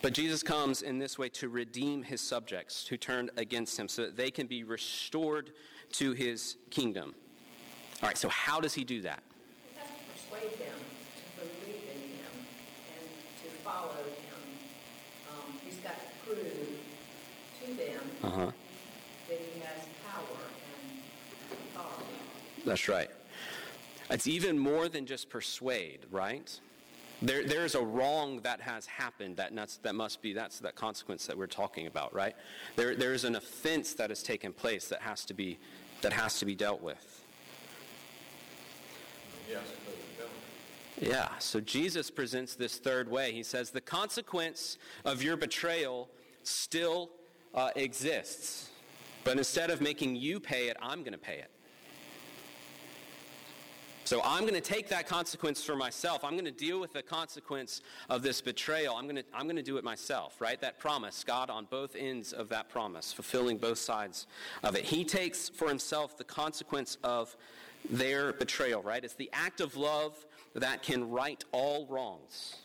But 0.00 0.14
Jesus 0.14 0.42
comes 0.42 0.82
in 0.82 0.98
this 0.98 1.18
way 1.18 1.28
to 1.30 1.48
redeem 1.48 2.02
his 2.02 2.20
subjects 2.20 2.86
who 2.86 2.96
turned 2.96 3.30
against 3.36 3.78
him 3.78 3.88
so 3.88 4.02
that 4.02 4.16
they 4.16 4.30
can 4.30 4.48
be 4.48 4.64
restored 4.64 5.52
to 5.92 6.12
his 6.12 6.56
kingdom. 6.70 7.14
All 8.02 8.08
right, 8.08 8.18
so 8.18 8.28
how 8.28 8.58
does 8.58 8.74
he 8.74 8.82
do 8.82 9.00
that? 9.02 9.22
He 9.70 9.78
has 9.78 9.88
to 9.88 10.34
persuade 10.34 10.58
them 10.58 10.74
to 10.74 11.44
believe 11.44 11.82
in 11.94 12.00
him 12.18 12.32
and 12.98 13.08
to 13.44 13.48
follow 13.62 13.92
him. 13.92 14.42
Um, 15.30 15.52
he's 15.64 15.76
got 15.76 15.94
to 15.94 16.26
prove 16.26 16.68
to 17.64 17.74
them 17.74 18.00
Uh-huh. 18.22 18.50
that 19.28 19.38
he 19.38 19.60
has 19.60 19.86
power 20.06 20.22
and 20.84 21.00
authority. 21.74 22.04
That's 22.64 22.88
right. 22.88 23.10
It's 24.10 24.26
even 24.26 24.58
more 24.58 24.88
than 24.88 25.06
just 25.06 25.30
persuade, 25.30 26.00
right? 26.10 26.60
There, 27.22 27.44
there's 27.44 27.74
a 27.76 27.80
wrong 27.80 28.40
that 28.42 28.60
has 28.60 28.84
happened 28.86 29.36
that, 29.36 29.52
nuts, 29.54 29.78
that 29.84 29.94
must 29.94 30.22
be, 30.22 30.32
that's 30.32 30.58
that 30.60 30.74
consequence 30.74 31.26
that 31.26 31.38
we're 31.38 31.46
talking 31.46 31.86
about, 31.86 32.12
right? 32.12 32.34
There, 32.76 32.96
there's 32.96 33.24
an 33.24 33.36
offense 33.36 33.94
that 33.94 34.10
has 34.10 34.22
taken 34.22 34.52
place 34.52 34.88
that 34.88 35.00
has 35.02 35.24
to 35.26 35.34
be, 35.34 35.58
that 36.02 36.12
has 36.12 36.38
to 36.40 36.44
be 36.44 36.54
dealt 36.54 36.82
with. 36.82 37.24
Yes, 39.48 39.62
Yeah, 41.00 41.28
so 41.38 41.60
Jesus 41.60 42.10
presents 42.10 42.54
this 42.54 42.78
third 42.78 43.08
way. 43.08 43.32
He 43.32 43.42
says, 43.42 43.70
the 43.70 43.80
consequence 43.80 44.78
of 45.04 45.22
your 45.22 45.36
betrayal 45.36 46.08
still 46.42 47.10
uh, 47.54 47.70
exists, 47.76 48.70
but 49.24 49.38
instead 49.38 49.70
of 49.70 49.80
making 49.80 50.16
you 50.16 50.40
pay 50.40 50.68
it, 50.68 50.76
I'm 50.80 51.00
going 51.00 51.12
to 51.12 51.18
pay 51.18 51.38
it. 51.38 51.50
So 54.04 54.20
I'm 54.24 54.40
going 54.40 54.54
to 54.54 54.60
take 54.60 54.88
that 54.88 55.06
consequence 55.06 55.64
for 55.64 55.76
myself. 55.76 56.24
I'm 56.24 56.32
going 56.32 56.44
to 56.44 56.50
deal 56.50 56.80
with 56.80 56.92
the 56.92 57.02
consequence 57.02 57.82
of 58.10 58.22
this 58.22 58.40
betrayal. 58.40 58.96
I'm 58.96 59.04
going 59.04 59.16
to, 59.16 59.24
I'm 59.32 59.44
going 59.44 59.56
to 59.56 59.62
do 59.62 59.76
it 59.76 59.84
myself, 59.84 60.40
right? 60.40 60.60
That 60.60 60.78
promise, 60.78 61.22
God 61.24 61.50
on 61.50 61.66
both 61.70 61.94
ends 61.96 62.32
of 62.32 62.48
that 62.48 62.68
promise, 62.68 63.12
fulfilling 63.12 63.58
both 63.58 63.78
sides 63.78 64.26
of 64.64 64.74
it. 64.74 64.84
He 64.84 65.04
takes 65.04 65.48
for 65.48 65.68
himself 65.68 66.18
the 66.18 66.24
consequence 66.24 66.98
of 67.04 67.36
their 67.88 68.32
betrayal, 68.32 68.82
right? 68.82 69.04
It's 69.04 69.14
the 69.14 69.30
act 69.32 69.60
of 69.60 69.76
love 69.76 70.26
that 70.54 70.82
can 70.82 71.08
right 71.08 71.42
all 71.52 71.86
wrongs. 71.86 72.56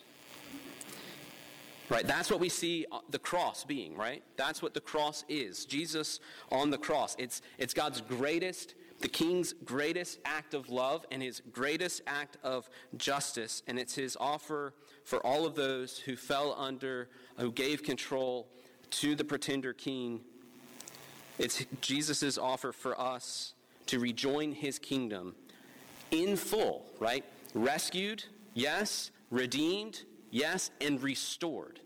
Right? 1.89 2.05
That's 2.05 2.29
what 2.29 2.39
we 2.39 2.49
see 2.49 2.85
uh, 2.91 2.99
the 3.09 3.19
cross 3.19 3.63
being, 3.63 3.95
right? 3.95 4.21
That's 4.35 4.61
what 4.61 4.73
the 4.73 4.81
cross 4.81 5.23
is. 5.29 5.65
Jesus 5.65 6.19
on 6.51 6.69
the 6.69 6.77
cross. 6.77 7.15
It's, 7.17 7.41
it's 7.57 7.73
God's 7.73 8.01
greatest 8.01 8.75
the 8.99 9.07
king's 9.07 9.53
greatest 9.53 10.19
act 10.25 10.53
of 10.53 10.69
love 10.69 11.05
and 11.11 11.21
his 11.21 11.41
greatest 11.51 12.01
act 12.07 12.37
of 12.43 12.69
justice, 12.97 13.61
and 13.67 13.77
it's 13.77 13.93
his 13.93 14.17
offer 14.19 14.73
for 15.03 15.25
all 15.25 15.45
of 15.45 15.55
those 15.55 15.99
who 15.99 16.15
fell 16.15 16.55
under, 16.57 17.09
who 17.37 17.51
gave 17.51 17.83
control 17.83 18.47
to 18.89 19.15
the 19.15 19.23
pretender 19.23 19.73
king. 19.73 20.21
It's 21.37 21.65
Jesus' 21.81 22.37
offer 22.37 22.71
for 22.71 22.99
us 22.99 23.53
to 23.87 23.99
rejoin 23.99 24.51
his 24.51 24.79
kingdom 24.79 25.35
in 26.09 26.35
full, 26.35 26.85
right? 26.99 27.23
Rescued, 27.53 28.23
yes. 28.53 29.11
Redeemed, 29.29 30.03
yes. 30.31 30.71
And 30.81 31.01
restored. 31.01 31.79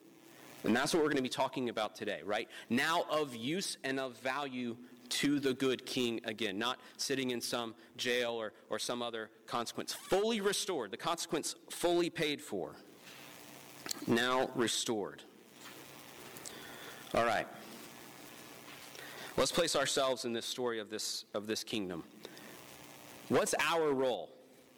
And 0.63 0.75
that's 0.75 0.93
what 0.93 1.01
we're 1.01 1.09
going 1.09 1.17
to 1.17 1.23
be 1.23 1.29
talking 1.29 1.69
about 1.69 1.95
today, 1.95 2.21
right? 2.23 2.47
Now 2.69 3.05
of 3.09 3.35
use 3.35 3.77
and 3.83 3.99
of 3.99 4.17
value 4.19 4.77
to 5.09 5.39
the 5.39 5.53
good 5.53 5.85
king 5.85 6.21
again, 6.23 6.57
not 6.57 6.79
sitting 6.97 7.31
in 7.31 7.41
some 7.41 7.75
jail 7.97 8.31
or, 8.31 8.53
or 8.69 8.79
some 8.79 9.01
other 9.01 9.29
consequence. 9.45 9.93
Fully 9.93 10.39
restored, 10.39 10.91
the 10.91 10.97
consequence 10.97 11.55
fully 11.69 12.09
paid 12.09 12.41
for. 12.41 12.75
Now 14.07 14.49
restored. 14.55 15.23
All 17.13 17.25
right. 17.25 17.47
Let's 19.35 19.51
place 19.51 19.75
ourselves 19.75 20.25
in 20.25 20.33
this 20.33 20.45
story 20.45 20.79
of 20.79 20.89
this, 20.89 21.25
of 21.33 21.47
this 21.47 21.63
kingdom. 21.63 22.03
What's 23.29 23.55
our 23.59 23.91
role? 23.93 24.29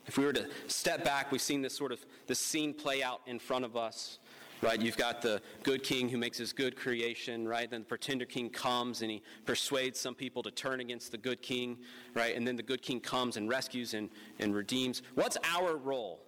If 0.05 0.17
we 0.17 0.25
were 0.25 0.33
to 0.33 0.47
step 0.67 1.03
back, 1.03 1.31
we've 1.31 1.41
seen 1.41 1.61
this 1.61 1.75
sort 1.75 1.91
of 1.91 2.05
this 2.27 2.39
scene 2.39 2.73
play 2.73 3.03
out 3.03 3.21
in 3.25 3.39
front 3.39 3.65
of 3.65 3.77
us 3.77 4.19
right? 4.63 4.81
You've 4.81 4.97
got 4.97 5.21
the 5.21 5.41
good 5.63 5.83
king 5.83 6.09
who 6.09 6.17
makes 6.17 6.37
his 6.37 6.53
good 6.53 6.75
creation, 6.75 7.47
right? 7.47 7.69
Then 7.69 7.81
the 7.81 7.85
pretender 7.85 8.25
king 8.25 8.49
comes 8.49 9.01
and 9.01 9.11
he 9.11 9.21
persuades 9.45 9.99
some 9.99 10.15
people 10.15 10.41
to 10.43 10.51
turn 10.51 10.79
against 10.79 11.11
the 11.11 11.17
good 11.17 11.41
king, 11.41 11.77
right? 12.13 12.35
And 12.35 12.47
then 12.47 12.55
the 12.55 12.63
good 12.63 12.81
king 12.81 12.99
comes 12.99 13.37
and 13.37 13.49
rescues 13.49 13.93
and, 13.93 14.09
and 14.39 14.55
redeems. 14.55 15.01
What's 15.15 15.37
our 15.53 15.75
role 15.75 16.21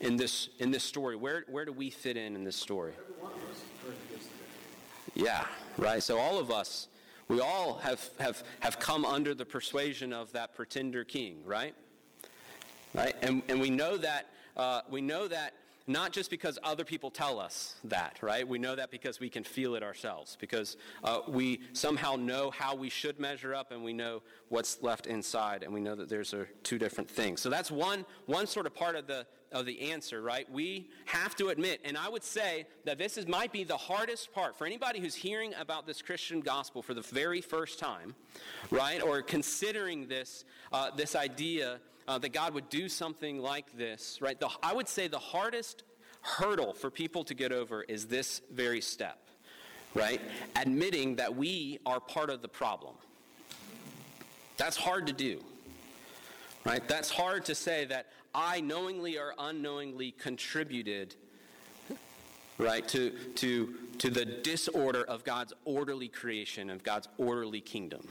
in 0.00 0.16
this 0.16 0.48
in 0.58 0.70
this 0.70 0.82
story? 0.82 1.16
Where 1.16 1.44
where 1.48 1.64
do 1.64 1.72
we 1.72 1.90
fit 1.90 2.16
in 2.16 2.34
in 2.34 2.42
this 2.42 2.56
story? 2.56 2.94
Yeah, 5.14 5.44
right. 5.76 6.02
So 6.02 6.18
all 6.18 6.38
of 6.38 6.50
us, 6.50 6.88
we 7.28 7.40
all 7.40 7.78
have 7.78 8.08
have 8.18 8.42
have 8.60 8.78
come 8.80 9.04
under 9.04 9.34
the 9.34 9.44
persuasion 9.44 10.12
of 10.12 10.32
that 10.32 10.54
pretender 10.54 11.04
king, 11.04 11.42
right? 11.44 11.74
Right, 12.94 13.16
and 13.22 13.42
and 13.48 13.60
we 13.60 13.70
know 13.70 13.96
that 13.96 14.26
uh, 14.56 14.82
we 14.88 15.00
know 15.00 15.26
that 15.26 15.54
not 15.86 16.12
just 16.12 16.30
because 16.30 16.58
other 16.62 16.84
people 16.84 17.10
tell 17.10 17.38
us 17.38 17.74
that, 17.84 18.18
right? 18.22 18.46
We 18.46 18.58
know 18.58 18.74
that 18.74 18.90
because 18.90 19.20
we 19.20 19.28
can 19.28 19.44
feel 19.44 19.74
it 19.74 19.82
ourselves, 19.82 20.36
because 20.40 20.76
uh, 21.02 21.20
we 21.28 21.60
somehow 21.72 22.16
know 22.16 22.50
how 22.50 22.74
we 22.74 22.88
should 22.88 23.20
measure 23.20 23.54
up 23.54 23.70
and 23.70 23.84
we 23.84 23.92
know 23.92 24.22
what's 24.48 24.80
left 24.82 25.06
inside, 25.06 25.62
and 25.62 25.74
we 25.74 25.80
know 25.80 25.94
that 25.94 26.08
there's 26.08 26.32
a, 26.32 26.46
two 26.62 26.78
different 26.78 27.10
things. 27.10 27.42
So 27.42 27.50
that's 27.50 27.70
one, 27.70 28.06
one 28.24 28.46
sort 28.46 28.64
of 28.64 28.74
part 28.74 28.96
of 28.96 29.06
the, 29.06 29.26
of 29.52 29.66
the 29.66 29.90
answer, 29.90 30.22
right? 30.22 30.50
We 30.50 30.88
have 31.04 31.36
to 31.36 31.48
admit, 31.48 31.80
and 31.84 31.98
I 31.98 32.08
would 32.08 32.24
say 32.24 32.66
that 32.86 32.96
this 32.96 33.18
is, 33.18 33.26
might 33.26 33.52
be 33.52 33.62
the 33.62 33.76
hardest 33.76 34.32
part 34.32 34.56
for 34.56 34.66
anybody 34.66 35.00
who's 35.00 35.14
hearing 35.14 35.52
about 35.60 35.86
this 35.86 36.00
Christian 36.00 36.40
gospel 36.40 36.80
for 36.80 36.94
the 36.94 37.02
very 37.02 37.42
first 37.42 37.78
time, 37.78 38.14
right? 38.70 39.02
Or 39.02 39.20
considering 39.20 40.08
this, 40.08 40.46
uh, 40.72 40.92
this 40.96 41.14
idea 41.14 41.80
uh, 42.06 42.18
that 42.18 42.32
God 42.32 42.54
would 42.54 42.68
do 42.68 42.88
something 42.88 43.38
like 43.38 43.76
this, 43.76 44.18
right? 44.20 44.38
The, 44.38 44.48
I 44.62 44.74
would 44.74 44.88
say 44.88 45.08
the 45.08 45.18
hardest 45.18 45.84
hurdle 46.22 46.72
for 46.72 46.90
people 46.90 47.24
to 47.24 47.34
get 47.34 47.52
over 47.52 47.82
is 47.82 48.06
this 48.06 48.42
very 48.50 48.80
step, 48.80 49.18
right? 49.94 50.20
Admitting 50.56 51.16
that 51.16 51.34
we 51.34 51.78
are 51.86 52.00
part 52.00 52.30
of 52.30 52.42
the 52.42 52.48
problem. 52.48 52.94
That's 54.56 54.76
hard 54.76 55.06
to 55.08 55.12
do, 55.12 55.42
right? 56.64 56.86
That's 56.86 57.10
hard 57.10 57.44
to 57.46 57.54
say 57.54 57.84
that 57.86 58.06
I 58.34 58.60
knowingly 58.60 59.18
or 59.18 59.34
unknowingly 59.38 60.12
contributed 60.12 61.14
right 62.58 62.86
to 62.86 63.10
to 63.34 63.74
to 63.98 64.10
the 64.10 64.24
disorder 64.24 65.02
of 65.04 65.24
God's 65.24 65.52
orderly 65.64 66.08
creation 66.08 66.70
of 66.70 66.84
God's 66.84 67.08
orderly 67.18 67.60
kingdom 67.60 68.08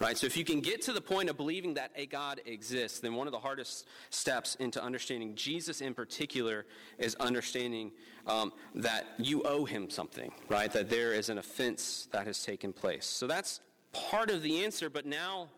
Right? 0.00 0.16
So 0.16 0.26
if 0.26 0.36
you 0.36 0.44
can 0.44 0.60
get 0.60 0.80
to 0.82 0.92
the 0.92 1.00
point 1.00 1.28
of 1.28 1.36
believing 1.36 1.74
that 1.74 1.90
a 1.96 2.06
God 2.06 2.40
exists, 2.46 3.00
then 3.00 3.14
one 3.14 3.26
of 3.26 3.32
the 3.32 3.38
hardest 3.38 3.88
steps 4.10 4.54
into 4.56 4.82
understanding 4.82 5.34
Jesus 5.34 5.80
in 5.80 5.92
particular 5.92 6.66
is 6.98 7.16
understanding 7.16 7.90
um, 8.26 8.52
that 8.76 9.06
you 9.18 9.42
owe 9.42 9.64
him 9.64 9.90
something, 9.90 10.30
right? 10.48 10.70
That 10.72 10.88
there 10.88 11.14
is 11.14 11.30
an 11.30 11.38
offense 11.38 12.06
that 12.12 12.28
has 12.28 12.44
taken 12.44 12.72
place. 12.72 13.06
So 13.06 13.26
that's 13.26 13.60
part 13.92 14.30
of 14.30 14.42
the 14.42 14.64
answer, 14.64 14.88
but 14.88 15.04
now 15.04 15.48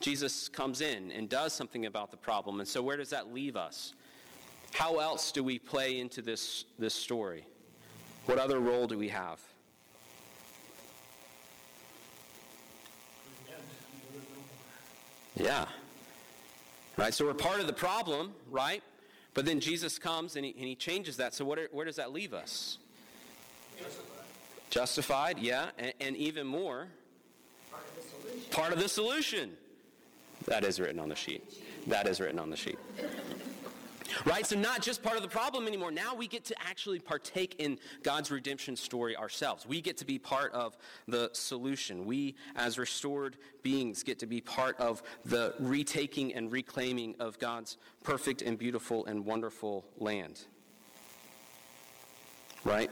Jesus 0.00 0.48
comes 0.48 0.82
in 0.82 1.10
and 1.10 1.28
does 1.28 1.54
something 1.54 1.86
about 1.86 2.10
the 2.10 2.18
problem. 2.18 2.60
And 2.60 2.68
so 2.68 2.82
where 2.82 2.98
does 2.98 3.10
that 3.10 3.32
leave 3.32 3.56
us? 3.56 3.94
How 4.74 4.98
else 4.98 5.32
do 5.32 5.42
we 5.42 5.58
play 5.58 6.00
into 6.00 6.20
this, 6.20 6.66
this 6.78 6.94
story? 6.94 7.46
What 8.26 8.38
other 8.38 8.60
role 8.60 8.86
do 8.86 8.98
we 8.98 9.08
have? 9.08 9.40
Yeah. 15.36 15.66
Right? 16.96 17.12
So 17.12 17.26
we're 17.26 17.34
part 17.34 17.60
of 17.60 17.66
the 17.66 17.72
problem, 17.72 18.32
right? 18.50 18.82
But 19.34 19.44
then 19.44 19.60
Jesus 19.60 19.98
comes 19.98 20.36
and 20.36 20.44
he, 20.44 20.52
and 20.58 20.64
he 20.66 20.74
changes 20.74 21.16
that. 21.18 21.34
So 21.34 21.44
what 21.44 21.58
are, 21.58 21.68
where 21.72 21.84
does 21.84 21.96
that 21.96 22.12
leave 22.12 22.32
us? 22.32 22.78
Justified. 23.78 24.24
Justified, 24.70 25.38
yeah. 25.38 25.66
And, 25.78 25.92
and 26.00 26.16
even 26.16 26.46
more, 26.46 26.88
Part 27.70 27.82
of 27.84 27.96
the 27.96 28.08
solution. 28.08 28.50
part 28.50 28.72
of 28.72 28.78
the 28.78 28.88
solution. 28.88 29.56
That 30.46 30.64
is 30.64 30.80
written 30.80 30.98
on 30.98 31.08
the 31.10 31.16
sheet. 31.16 31.42
That 31.86 32.06
is 32.06 32.20
written 32.20 32.38
on 32.38 32.48
the 32.50 32.56
sheet. 32.56 32.78
Right? 34.24 34.46
So, 34.46 34.56
not 34.56 34.82
just 34.82 35.02
part 35.02 35.16
of 35.16 35.22
the 35.22 35.28
problem 35.28 35.66
anymore. 35.66 35.90
Now 35.90 36.14
we 36.14 36.26
get 36.26 36.44
to 36.46 36.54
actually 36.60 36.98
partake 36.98 37.56
in 37.58 37.78
God's 38.02 38.30
redemption 38.30 38.76
story 38.76 39.16
ourselves. 39.16 39.66
We 39.66 39.80
get 39.80 39.96
to 39.98 40.04
be 40.04 40.18
part 40.18 40.52
of 40.52 40.76
the 41.08 41.30
solution. 41.32 42.04
We, 42.04 42.34
as 42.54 42.78
restored 42.78 43.36
beings, 43.62 44.02
get 44.02 44.18
to 44.20 44.26
be 44.26 44.40
part 44.40 44.78
of 44.78 45.02
the 45.24 45.54
retaking 45.58 46.34
and 46.34 46.50
reclaiming 46.50 47.14
of 47.20 47.38
God's 47.38 47.76
perfect 48.02 48.42
and 48.42 48.58
beautiful 48.58 49.06
and 49.06 49.24
wonderful 49.24 49.84
land. 49.98 50.44
Right? 52.64 52.90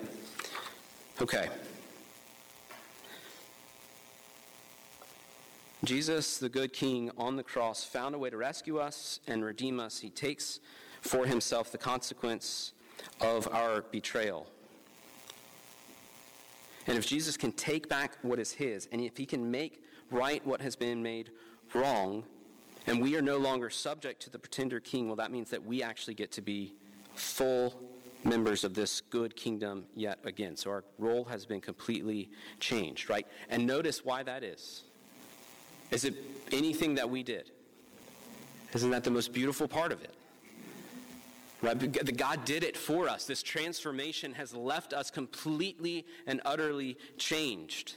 Okay. 1.20 1.48
Jesus, 5.84 6.38
the 6.38 6.48
good 6.48 6.72
king 6.72 7.10
on 7.18 7.36
the 7.36 7.42
cross, 7.42 7.84
found 7.84 8.14
a 8.14 8.18
way 8.18 8.30
to 8.30 8.36
rescue 8.36 8.78
us 8.78 9.20
and 9.26 9.44
redeem 9.44 9.78
us. 9.78 9.98
He 9.98 10.08
takes 10.08 10.60
for 11.04 11.26
himself 11.26 11.70
the 11.70 11.78
consequence 11.78 12.72
of 13.20 13.46
our 13.52 13.82
betrayal. 13.82 14.46
And 16.86 16.98
if 16.98 17.06
Jesus 17.06 17.36
can 17.36 17.52
take 17.52 17.88
back 17.88 18.18
what 18.22 18.38
is 18.38 18.52
his, 18.52 18.88
and 18.90 19.00
if 19.00 19.16
he 19.16 19.26
can 19.26 19.50
make 19.50 19.82
right 20.10 20.44
what 20.46 20.60
has 20.60 20.76
been 20.76 21.02
made 21.02 21.30
wrong, 21.74 22.24
and 22.86 23.00
we 23.00 23.16
are 23.16 23.22
no 23.22 23.36
longer 23.36 23.70
subject 23.70 24.20
to 24.22 24.30
the 24.30 24.38
pretender 24.38 24.80
king, 24.80 25.06
well, 25.06 25.16
that 25.16 25.30
means 25.30 25.50
that 25.50 25.64
we 25.64 25.82
actually 25.82 26.14
get 26.14 26.32
to 26.32 26.42
be 26.42 26.74
full 27.14 27.74
members 28.24 28.64
of 28.64 28.74
this 28.74 29.02
good 29.02 29.36
kingdom 29.36 29.84
yet 29.94 30.18
again. 30.24 30.56
So 30.56 30.70
our 30.70 30.84
role 30.98 31.24
has 31.24 31.44
been 31.44 31.60
completely 31.60 32.30
changed, 32.60 33.10
right? 33.10 33.26
And 33.50 33.66
notice 33.66 34.04
why 34.04 34.22
that 34.22 34.42
is. 34.42 34.82
Is 35.90 36.04
it 36.04 36.14
anything 36.50 36.94
that 36.94 37.08
we 37.08 37.22
did? 37.22 37.50
Isn't 38.72 38.90
that 38.90 39.04
the 39.04 39.10
most 39.10 39.32
beautiful 39.32 39.68
part 39.68 39.92
of 39.92 40.02
it? 40.02 40.14
Right? 41.64 42.16
God 42.16 42.44
did 42.44 42.62
it 42.62 42.76
for 42.76 43.08
us. 43.08 43.26
This 43.26 43.42
transformation 43.42 44.34
has 44.34 44.54
left 44.54 44.92
us 44.92 45.10
completely 45.10 46.04
and 46.26 46.40
utterly 46.44 46.98
changed. 47.16 47.94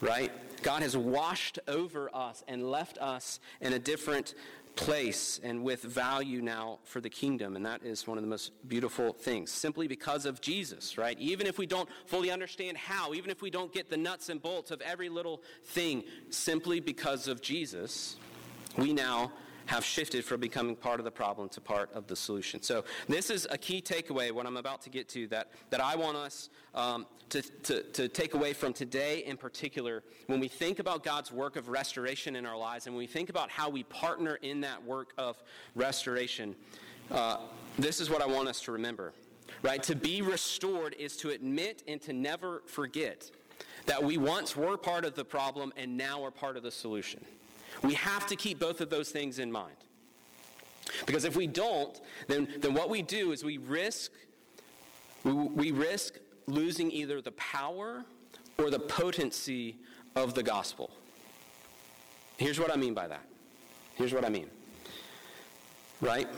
Right? 0.00 0.32
God 0.62 0.82
has 0.82 0.96
washed 0.96 1.58
over 1.68 2.10
us 2.14 2.42
and 2.48 2.68
left 2.70 2.98
us 2.98 3.38
in 3.60 3.72
a 3.74 3.78
different 3.78 4.34
place 4.74 5.38
and 5.42 5.62
with 5.62 5.82
value 5.82 6.40
now 6.40 6.78
for 6.84 7.00
the 7.00 7.10
kingdom. 7.10 7.56
And 7.56 7.66
that 7.66 7.84
is 7.84 8.06
one 8.06 8.18
of 8.18 8.24
the 8.24 8.30
most 8.30 8.52
beautiful 8.68 9.12
things, 9.12 9.50
simply 9.50 9.86
because 9.86 10.24
of 10.24 10.40
Jesus, 10.40 10.96
right? 10.96 11.18
Even 11.18 11.46
if 11.46 11.58
we 11.58 11.66
don't 11.66 11.88
fully 12.06 12.30
understand 12.30 12.76
how, 12.76 13.12
even 13.14 13.30
if 13.30 13.42
we 13.42 13.50
don't 13.50 13.72
get 13.72 13.90
the 13.90 13.96
nuts 13.96 14.28
and 14.28 14.40
bolts 14.40 14.70
of 14.70 14.80
every 14.80 15.08
little 15.08 15.42
thing, 15.64 16.04
simply 16.30 16.80
because 16.80 17.28
of 17.28 17.42
Jesus, 17.42 18.16
we 18.76 18.92
now 18.92 19.30
have 19.66 19.84
shifted 19.84 20.24
from 20.24 20.40
becoming 20.40 20.76
part 20.76 21.00
of 21.00 21.04
the 21.04 21.10
problem 21.10 21.48
to 21.50 21.60
part 21.60 21.92
of 21.94 22.06
the 22.06 22.16
solution. 22.16 22.62
So, 22.62 22.84
this 23.08 23.30
is 23.30 23.46
a 23.50 23.58
key 23.58 23.80
takeaway, 23.80 24.32
what 24.32 24.46
I'm 24.46 24.56
about 24.56 24.82
to 24.82 24.90
get 24.90 25.08
to, 25.10 25.26
that, 25.28 25.50
that 25.70 25.80
I 25.80 25.96
want 25.96 26.16
us 26.16 26.50
um, 26.74 27.06
to, 27.30 27.42
to, 27.42 27.82
to 27.82 28.08
take 28.08 28.34
away 28.34 28.52
from 28.52 28.72
today 28.72 29.24
in 29.24 29.36
particular. 29.36 30.02
When 30.26 30.40
we 30.40 30.48
think 30.48 30.78
about 30.78 31.04
God's 31.04 31.32
work 31.32 31.56
of 31.56 31.68
restoration 31.68 32.36
in 32.36 32.46
our 32.46 32.56
lives, 32.56 32.86
and 32.86 32.94
when 32.94 33.00
we 33.00 33.06
think 33.06 33.30
about 33.30 33.50
how 33.50 33.68
we 33.68 33.82
partner 33.84 34.38
in 34.42 34.60
that 34.62 34.82
work 34.84 35.12
of 35.18 35.42
restoration, 35.74 36.54
uh, 37.10 37.38
this 37.78 38.00
is 38.00 38.10
what 38.10 38.22
I 38.22 38.26
want 38.26 38.48
us 38.48 38.60
to 38.62 38.72
remember. 38.72 39.12
Right? 39.62 39.82
To 39.84 39.94
be 39.94 40.22
restored 40.22 40.96
is 40.98 41.16
to 41.18 41.30
admit 41.30 41.82
and 41.86 42.00
to 42.02 42.12
never 42.12 42.62
forget 42.66 43.30
that 43.86 44.02
we 44.02 44.16
once 44.18 44.56
were 44.56 44.76
part 44.76 45.04
of 45.04 45.14
the 45.14 45.24
problem 45.24 45.72
and 45.76 45.96
now 45.96 46.24
are 46.24 46.30
part 46.30 46.56
of 46.56 46.62
the 46.62 46.70
solution. 46.70 47.24
We 47.82 47.94
have 47.94 48.26
to 48.28 48.36
keep 48.36 48.58
both 48.58 48.80
of 48.80 48.90
those 48.90 49.10
things 49.10 49.38
in 49.38 49.50
mind. 49.50 49.76
Because 51.06 51.24
if 51.24 51.36
we 51.36 51.46
don't, 51.46 52.00
then, 52.28 52.48
then 52.58 52.74
what 52.74 52.90
we 52.90 53.02
do 53.02 53.32
is 53.32 53.44
we 53.44 53.58
risk, 53.58 54.12
we, 55.24 55.32
we 55.32 55.70
risk 55.70 56.18
losing 56.46 56.90
either 56.90 57.20
the 57.20 57.32
power 57.32 58.04
or 58.58 58.70
the 58.70 58.78
potency 58.78 59.76
of 60.14 60.34
the 60.34 60.42
gospel. 60.42 60.90
Here's 62.36 62.58
what 62.58 62.72
I 62.72 62.76
mean 62.76 62.94
by 62.94 63.08
that. 63.08 63.24
Here's 63.94 64.12
what 64.12 64.24
I 64.24 64.28
mean. 64.28 64.48
Right? 66.00 66.28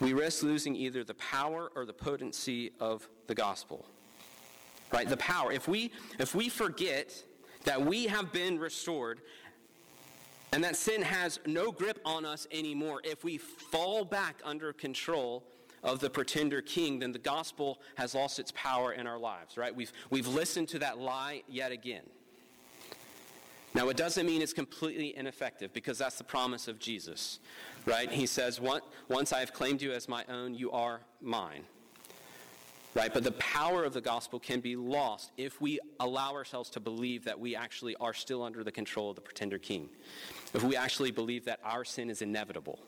We 0.00 0.12
risk 0.12 0.42
losing 0.42 0.76
either 0.76 1.04
the 1.04 1.14
power 1.14 1.70
or 1.74 1.84
the 1.84 1.92
potency 1.92 2.72
of 2.80 3.08
the 3.26 3.34
gospel. 3.34 3.84
Right? 4.92 5.08
The 5.08 5.16
power. 5.16 5.52
If 5.52 5.68
we 5.68 5.92
if 6.18 6.34
we 6.34 6.48
forget 6.48 7.22
that 7.64 7.84
we 7.84 8.06
have 8.06 8.32
been 8.32 8.58
restored 8.58 9.20
and 10.52 10.64
that 10.64 10.76
sin 10.76 11.02
has 11.02 11.38
no 11.46 11.70
grip 11.70 12.00
on 12.04 12.24
us 12.24 12.46
anymore. 12.50 13.00
If 13.04 13.24
we 13.24 13.38
fall 13.38 14.04
back 14.04 14.40
under 14.44 14.72
control 14.72 15.44
of 15.82 16.00
the 16.00 16.10
pretender 16.10 16.60
king, 16.60 16.98
then 16.98 17.12
the 17.12 17.18
gospel 17.18 17.80
has 17.94 18.14
lost 18.14 18.38
its 18.38 18.52
power 18.54 18.92
in 18.92 19.06
our 19.06 19.18
lives, 19.18 19.56
right? 19.56 19.74
We've, 19.74 19.92
we've 20.10 20.26
listened 20.26 20.68
to 20.70 20.78
that 20.80 20.98
lie 20.98 21.42
yet 21.48 21.72
again. 21.72 22.02
Now, 23.72 23.88
it 23.88 23.96
doesn't 23.96 24.26
mean 24.26 24.42
it's 24.42 24.52
completely 24.52 25.16
ineffective 25.16 25.72
because 25.72 25.96
that's 25.96 26.18
the 26.18 26.24
promise 26.24 26.66
of 26.66 26.80
Jesus, 26.80 27.38
right? 27.86 28.10
He 28.10 28.26
says, 28.26 28.60
Once 28.60 29.32
I 29.32 29.38
have 29.38 29.52
claimed 29.52 29.80
you 29.80 29.92
as 29.92 30.08
my 30.08 30.24
own, 30.28 30.54
you 30.54 30.72
are 30.72 31.02
mine. 31.20 31.62
Right? 32.92 33.12
But 33.14 33.22
the 33.22 33.32
power 33.32 33.84
of 33.84 33.92
the 33.92 34.00
gospel 34.00 34.40
can 34.40 34.60
be 34.60 34.74
lost 34.74 35.30
if 35.36 35.60
we 35.60 35.78
allow 36.00 36.34
ourselves 36.34 36.70
to 36.70 36.80
believe 36.80 37.24
that 37.24 37.38
we 37.38 37.54
actually 37.54 37.94
are 37.96 38.12
still 38.12 38.42
under 38.42 38.64
the 38.64 38.72
control 38.72 39.10
of 39.10 39.14
the 39.14 39.22
pretender 39.22 39.58
king. 39.58 39.88
If 40.54 40.64
we 40.64 40.74
actually 40.74 41.12
believe 41.12 41.44
that 41.44 41.60
our 41.62 41.84
sin 41.84 42.10
is 42.10 42.20
inevitable. 42.20 42.80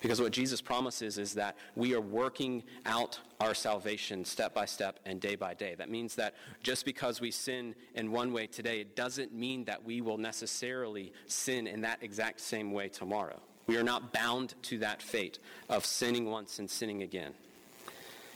Because 0.00 0.20
what 0.20 0.32
Jesus 0.32 0.62
promises 0.62 1.18
is 1.18 1.34
that 1.34 1.56
we 1.76 1.94
are 1.94 2.00
working 2.00 2.62
out 2.86 3.20
our 3.38 3.54
salvation 3.54 4.24
step 4.24 4.54
by 4.54 4.64
step 4.64 4.98
and 5.04 5.20
day 5.20 5.36
by 5.36 5.52
day. 5.52 5.74
That 5.76 5.90
means 5.90 6.14
that 6.14 6.34
just 6.62 6.86
because 6.86 7.20
we 7.20 7.30
sin 7.30 7.74
in 7.94 8.10
one 8.10 8.32
way 8.32 8.46
today, 8.46 8.80
it 8.80 8.96
doesn't 8.96 9.34
mean 9.34 9.64
that 9.64 9.84
we 9.84 10.00
will 10.00 10.16
necessarily 10.16 11.12
sin 11.26 11.66
in 11.66 11.82
that 11.82 11.98
exact 12.02 12.40
same 12.40 12.72
way 12.72 12.88
tomorrow. 12.88 13.38
We 13.66 13.76
are 13.76 13.82
not 13.82 14.12
bound 14.12 14.54
to 14.62 14.78
that 14.78 15.02
fate 15.02 15.38
of 15.68 15.84
sinning 15.84 16.24
once 16.30 16.58
and 16.58 16.68
sinning 16.68 17.02
again. 17.02 17.34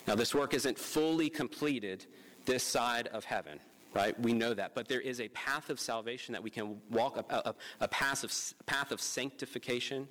Now, 0.06 0.14
this 0.14 0.34
work 0.34 0.54
isn't 0.54 0.78
fully 0.78 1.30
completed 1.30 2.06
this 2.44 2.62
side 2.62 3.08
of 3.08 3.24
heaven, 3.24 3.58
right? 3.94 4.18
We 4.20 4.32
know 4.32 4.52
that. 4.52 4.74
But 4.74 4.88
there 4.88 5.00
is 5.00 5.20
a 5.20 5.28
path 5.28 5.70
of 5.70 5.80
salvation 5.80 6.32
that 6.32 6.42
we 6.42 6.50
can 6.50 6.78
walk, 6.90 7.16
a, 7.16 7.34
a, 7.34 7.54
a 7.80 7.88
path, 7.88 8.22
of, 8.22 8.66
path 8.66 8.92
of 8.92 9.00
sanctification, 9.00 10.06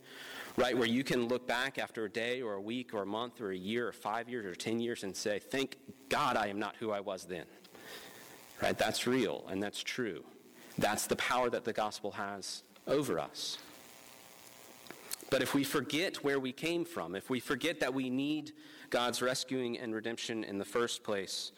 right? 0.58 0.76
Where 0.76 0.88
you 0.88 1.04
can 1.04 1.28
look 1.28 1.48
back 1.48 1.78
after 1.78 2.06
a 2.06 2.10
day 2.10 2.42
or 2.42 2.54
a 2.54 2.62
week 2.62 2.94
or 2.94 3.04
a 3.04 3.06
month 3.06 3.40
or 3.40 3.52
a 3.52 3.58
year 3.58 3.88
or 3.88 3.92
five 3.92 4.28
years 4.28 4.46
or 4.46 4.56
10 4.56 4.80
years 4.80 5.04
and 5.04 5.16
say, 5.16 5.40
thank 5.40 5.78
God 6.10 6.38
I 6.38 6.48
am 6.48 6.60
not 6.60 6.76
who 6.78 6.92
I 6.92 7.00
was 7.00 7.26
then. 7.26 7.46
Right? 8.62 8.78
That's 8.78 9.06
real 9.06 9.46
and 9.50 9.62
that's 9.62 9.84
true. 9.84 10.24
That's 10.78 11.06
the 11.06 11.18
power 11.18 11.50
that 11.52 11.66
the 11.66 11.74
gospel 11.74 12.12
has 12.12 12.64
over 12.88 13.20
us. 13.20 13.60
But 15.30 15.42
if 15.42 15.54
we 15.54 15.64
forget 15.64 16.24
where 16.24 16.40
we 16.40 16.52
came 16.52 16.86
from, 16.86 17.16
if 17.16 17.30
we 17.30 17.40
forget 17.40 17.80
that 17.80 17.94
we 17.94 18.10
need 18.10 18.52
God's 18.94 19.24
rescuing 19.24 19.80
and 19.80 19.96
redemption 19.96 20.44
in 20.44 20.60
the 20.60 20.66
first 20.66 21.04
place, 21.04 21.52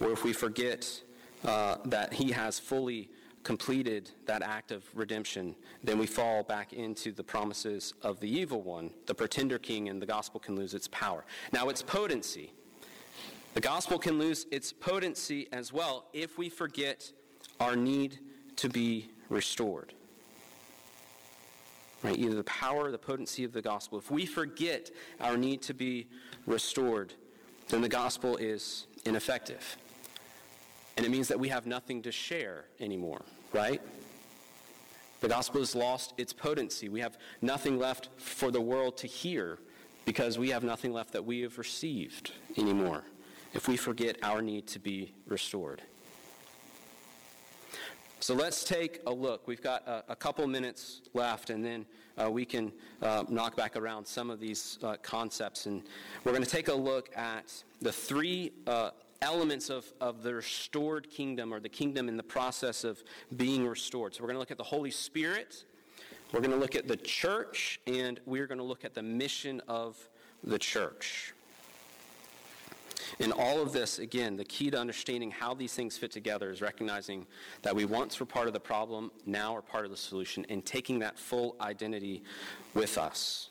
or 0.00 0.12
if 0.12 0.22
we 0.22 0.32
forget 0.32 1.02
uh, 1.44 1.78
that 1.86 2.12
He 2.14 2.30
has 2.30 2.60
fully 2.60 3.10
completed 3.42 4.12
that 4.26 4.42
act 4.42 4.70
of 4.70 4.84
redemption, 4.94 5.56
then 5.82 5.98
we 5.98 6.06
fall 6.06 6.44
back 6.44 6.72
into 6.72 7.10
the 7.10 7.24
promises 7.24 7.94
of 8.02 8.20
the 8.20 8.30
evil 8.30 8.62
one, 8.62 8.90
the 9.06 9.14
pretender 9.14 9.58
king, 9.58 9.88
and 9.88 10.00
the 10.00 10.06
gospel 10.06 10.38
can 10.38 10.54
lose 10.54 10.72
its 10.72 10.86
power. 10.86 11.24
Now, 11.52 11.68
its 11.68 11.82
potency. 11.82 12.52
The 13.54 13.60
gospel 13.60 13.98
can 13.98 14.16
lose 14.16 14.46
its 14.52 14.72
potency 14.72 15.48
as 15.50 15.72
well 15.72 16.04
if 16.12 16.38
we 16.38 16.48
forget 16.48 17.10
our 17.58 17.74
need 17.74 18.20
to 18.54 18.68
be 18.68 19.10
restored. 19.28 19.94
Right? 22.04 22.16
Either 22.16 22.36
the 22.36 22.44
power 22.44 22.84
or 22.84 22.90
the 22.92 22.98
potency 22.98 23.42
of 23.42 23.52
the 23.52 23.62
gospel. 23.62 23.98
If 23.98 24.12
we 24.12 24.24
forget 24.24 24.92
our 25.20 25.36
need 25.36 25.62
to 25.62 25.74
be 25.74 26.06
restored, 26.48 27.14
then 27.68 27.80
the 27.82 27.88
gospel 27.88 28.36
is 28.36 28.86
ineffective. 29.04 29.76
And 30.96 31.06
it 31.06 31.10
means 31.10 31.28
that 31.28 31.38
we 31.38 31.48
have 31.48 31.66
nothing 31.66 32.02
to 32.02 32.10
share 32.12 32.64
anymore, 32.80 33.22
right? 33.52 33.80
The 35.20 35.28
gospel 35.28 35.60
has 35.60 35.74
lost 35.74 36.14
its 36.16 36.32
potency. 36.32 36.88
We 36.88 37.00
have 37.00 37.18
nothing 37.42 37.78
left 37.78 38.08
for 38.16 38.50
the 38.50 38.60
world 38.60 38.96
to 38.98 39.06
hear 39.06 39.58
because 40.04 40.38
we 40.38 40.50
have 40.50 40.64
nothing 40.64 40.92
left 40.92 41.12
that 41.12 41.24
we 41.24 41.40
have 41.42 41.58
received 41.58 42.32
anymore. 42.56 43.04
if 43.54 43.66
we 43.66 43.76
forget 43.76 44.16
our 44.22 44.42
need 44.42 44.66
to 44.66 44.78
be 44.78 45.14
restored. 45.26 45.82
So 48.20 48.34
let's 48.34 48.64
take 48.64 49.00
a 49.06 49.12
look. 49.12 49.46
We've 49.46 49.62
got 49.62 49.86
a, 49.86 50.02
a 50.08 50.16
couple 50.16 50.46
minutes 50.48 51.02
left, 51.14 51.50
and 51.50 51.64
then 51.64 51.86
uh, 52.20 52.28
we 52.28 52.44
can 52.44 52.72
uh, 53.00 53.22
knock 53.28 53.54
back 53.54 53.76
around 53.76 54.06
some 54.06 54.28
of 54.28 54.40
these 54.40 54.76
uh, 54.82 54.96
concepts. 55.02 55.66
And 55.66 55.82
we're 56.24 56.32
going 56.32 56.42
to 56.42 56.50
take 56.50 56.66
a 56.66 56.74
look 56.74 57.16
at 57.16 57.62
the 57.80 57.92
three 57.92 58.52
uh, 58.66 58.90
elements 59.22 59.70
of, 59.70 59.86
of 60.00 60.24
the 60.24 60.34
restored 60.34 61.08
kingdom, 61.10 61.54
or 61.54 61.60
the 61.60 61.68
kingdom 61.68 62.08
in 62.08 62.16
the 62.16 62.22
process 62.24 62.82
of 62.82 63.02
being 63.36 63.64
restored. 63.64 64.14
So 64.14 64.22
we're 64.22 64.28
going 64.28 64.36
to 64.36 64.40
look 64.40 64.50
at 64.50 64.58
the 64.58 64.64
Holy 64.64 64.90
Spirit, 64.90 65.64
we're 66.32 66.40
going 66.40 66.50
to 66.50 66.58
look 66.58 66.74
at 66.74 66.88
the 66.88 66.96
church, 66.96 67.80
and 67.86 68.18
we're 68.26 68.48
going 68.48 68.58
to 68.58 68.64
look 68.64 68.84
at 68.84 68.94
the 68.94 69.02
mission 69.02 69.62
of 69.68 69.96
the 70.42 70.58
church. 70.58 71.34
In 73.18 73.32
all 73.32 73.60
of 73.60 73.72
this, 73.72 73.98
again, 73.98 74.36
the 74.36 74.44
key 74.44 74.70
to 74.70 74.78
understanding 74.78 75.30
how 75.30 75.54
these 75.54 75.74
things 75.74 75.96
fit 75.96 76.10
together 76.10 76.50
is 76.50 76.60
recognizing 76.60 77.26
that 77.62 77.74
we 77.74 77.84
once 77.84 78.18
were 78.20 78.26
part 78.26 78.46
of 78.46 78.52
the 78.52 78.60
problem, 78.60 79.10
now 79.26 79.54
are 79.56 79.62
part 79.62 79.84
of 79.84 79.90
the 79.90 79.96
solution, 79.96 80.46
and 80.48 80.64
taking 80.64 80.98
that 81.00 81.18
full 81.18 81.56
identity 81.60 82.22
with 82.74 82.98
us. 82.98 83.50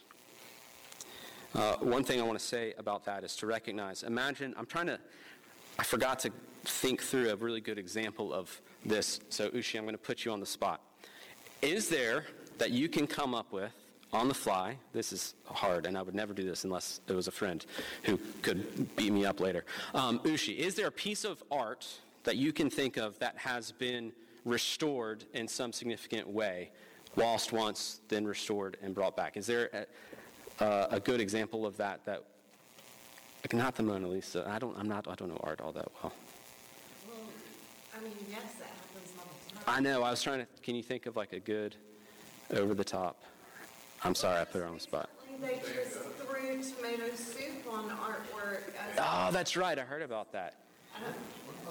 Uh, 1.55 1.75
one 1.77 2.03
thing 2.03 2.19
I 2.19 2.23
want 2.23 2.37
to 2.37 2.45
say 2.45 2.73
about 2.77 3.05
that 3.05 3.23
is 3.23 3.35
to 3.37 3.47
recognize, 3.47 4.03
imagine, 4.03 4.53
I'm 4.57 4.65
trying 4.65 4.87
to, 4.87 4.99
I 5.79 5.83
forgot 5.83 6.19
to 6.19 6.31
think 6.65 7.01
through 7.01 7.29
a 7.29 7.35
really 7.35 7.61
good 7.61 7.77
example 7.77 8.33
of 8.33 8.61
this. 8.85 9.19
So, 9.29 9.49
Ushi, 9.49 9.77
I'm 9.77 9.85
going 9.85 9.95
to 9.95 9.97
put 9.97 10.25
you 10.25 10.31
on 10.31 10.39
the 10.39 10.45
spot. 10.45 10.81
Is 11.61 11.89
there 11.89 12.25
that 12.57 12.71
you 12.71 12.89
can 12.89 13.07
come 13.07 13.33
up 13.33 13.51
with 13.51 13.71
on 14.13 14.27
the 14.27 14.33
fly. 14.33 14.77
This 14.93 15.11
is 15.11 15.35
hard, 15.45 15.85
and 15.85 15.97
I 15.97 16.01
would 16.01 16.15
never 16.15 16.33
do 16.33 16.43
this 16.43 16.63
unless 16.63 17.01
it 17.07 17.13
was 17.13 17.27
a 17.27 17.31
friend 17.31 17.65
who 18.03 18.17
could 18.41 18.95
beat 18.95 19.11
me 19.11 19.25
up 19.25 19.39
later. 19.39 19.65
Um, 19.93 20.19
Ushi, 20.19 20.57
is 20.57 20.75
there 20.75 20.87
a 20.87 20.91
piece 20.91 21.25
of 21.25 21.43
art 21.51 21.87
that 22.23 22.37
you 22.37 22.53
can 22.53 22.69
think 22.69 22.97
of 22.97 23.17
that 23.19 23.37
has 23.37 23.71
been 23.71 24.11
restored 24.45 25.25
in 25.33 25.47
some 25.47 25.73
significant 25.73 26.27
way, 26.27 26.71
lost 27.15 27.51
once, 27.51 28.01
then 28.07 28.25
restored 28.25 28.77
and 28.81 28.95
brought 28.95 29.15
back? 29.15 29.37
Is 29.37 29.45
there 29.45 29.87
a, 30.59 30.63
uh, 30.63 30.87
a 30.91 30.99
good 30.99 31.19
example 31.19 31.65
of 31.65 31.75
that? 31.77 32.05
That 32.05 32.23
like 33.43 33.53
not 33.53 33.75
the 33.75 33.83
Mona 33.83 34.07
Lisa. 34.07 34.45
I 34.49 34.57
don't. 34.57 34.77
I'm 34.77 34.87
not. 34.87 35.07
I 35.07 35.15
don't 35.15 35.29
know 35.29 35.39
art 35.43 35.61
all 35.61 35.71
that 35.73 35.87
well. 36.01 36.13
Well, 37.07 37.17
I 37.95 38.03
mean, 38.03 38.13
yes, 38.29 38.41
that 38.59 38.67
happens 38.67 39.13
all 39.19 39.25
the 39.47 39.53
time. 39.53 39.63
I 39.67 39.79
know. 39.79 40.03
I 40.03 40.11
was 40.11 40.23
trying 40.23 40.39
to. 40.39 40.47
Can 40.63 40.75
you 40.75 40.83
think 40.83 41.05
of 41.05 41.15
like 41.15 41.33
a 41.33 41.39
good, 41.39 41.75
over 42.51 42.73
the 42.73 42.83
top? 42.83 43.21
I'm 44.07 44.15
sorry, 44.15 44.39
I 44.39 44.45
put 44.45 44.61
her 44.61 44.67
on 44.67 44.75
the 44.75 44.79
spot. 44.79 45.09
Recently, 45.29 45.49
They 45.49 45.83
just 45.83 45.99
threw 45.99 46.63
tomato 46.63 47.13
soup 47.13 47.69
on 47.69 47.89
artwork. 47.89 48.61
Oh, 48.97 49.31
that's 49.33 49.57
right. 49.57 49.77
I 49.77 49.81
heard 49.81 50.01
about 50.01 50.31
that. 50.31 50.55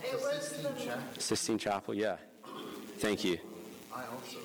It 0.03 0.20
was 0.20 0.53
the, 0.53 1.18
Sistine 1.18 1.57
Chapel, 1.57 1.94
yeah. 1.94 2.16
Thank 2.99 3.25
you. 3.25 3.38
I 3.90 4.03
also 4.12 4.38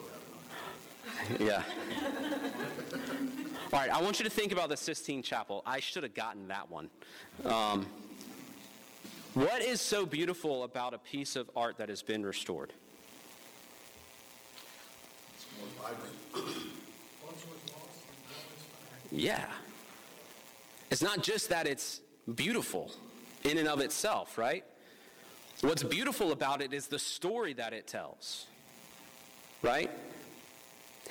Yeah. 1.45 1.63
All 3.73 3.79
right, 3.79 3.89
I 3.89 4.01
want 4.01 4.19
you 4.19 4.23
to 4.23 4.31
think 4.31 4.53
about 4.53 4.69
the 4.69 4.77
Sistine 4.77 5.21
Chapel. 5.21 5.61
I 5.65 5.81
should 5.81 6.03
have 6.03 6.13
gotten 6.13 6.47
that 6.47 6.71
one. 6.71 6.89
Um, 7.43 7.85
what 9.33 9.61
is 9.61 9.81
so 9.81 10.05
beautiful 10.05 10.63
about 10.63 10.93
a 10.93 10.97
piece 10.97 11.35
of 11.35 11.51
art 11.57 11.77
that 11.77 11.89
has 11.89 12.01
been 12.01 12.25
restored? 12.25 12.71
It's 15.35 15.45
more 15.59 15.89
vibrant. 15.89 16.60
Yeah. 19.11 19.45
It's 20.89 21.01
not 21.01 21.21
just 21.21 21.49
that 21.49 21.67
it's 21.67 22.01
beautiful 22.33 22.91
in 23.43 23.57
and 23.57 23.67
of 23.67 23.81
itself, 23.81 24.37
right? 24.37 24.63
What's 25.61 25.83
beautiful 25.83 26.31
about 26.31 26.61
it 26.61 26.73
is 26.73 26.87
the 26.87 26.99
story 26.99 27.53
that 27.53 27.73
it 27.73 27.87
tells, 27.87 28.47
right? 29.61 29.91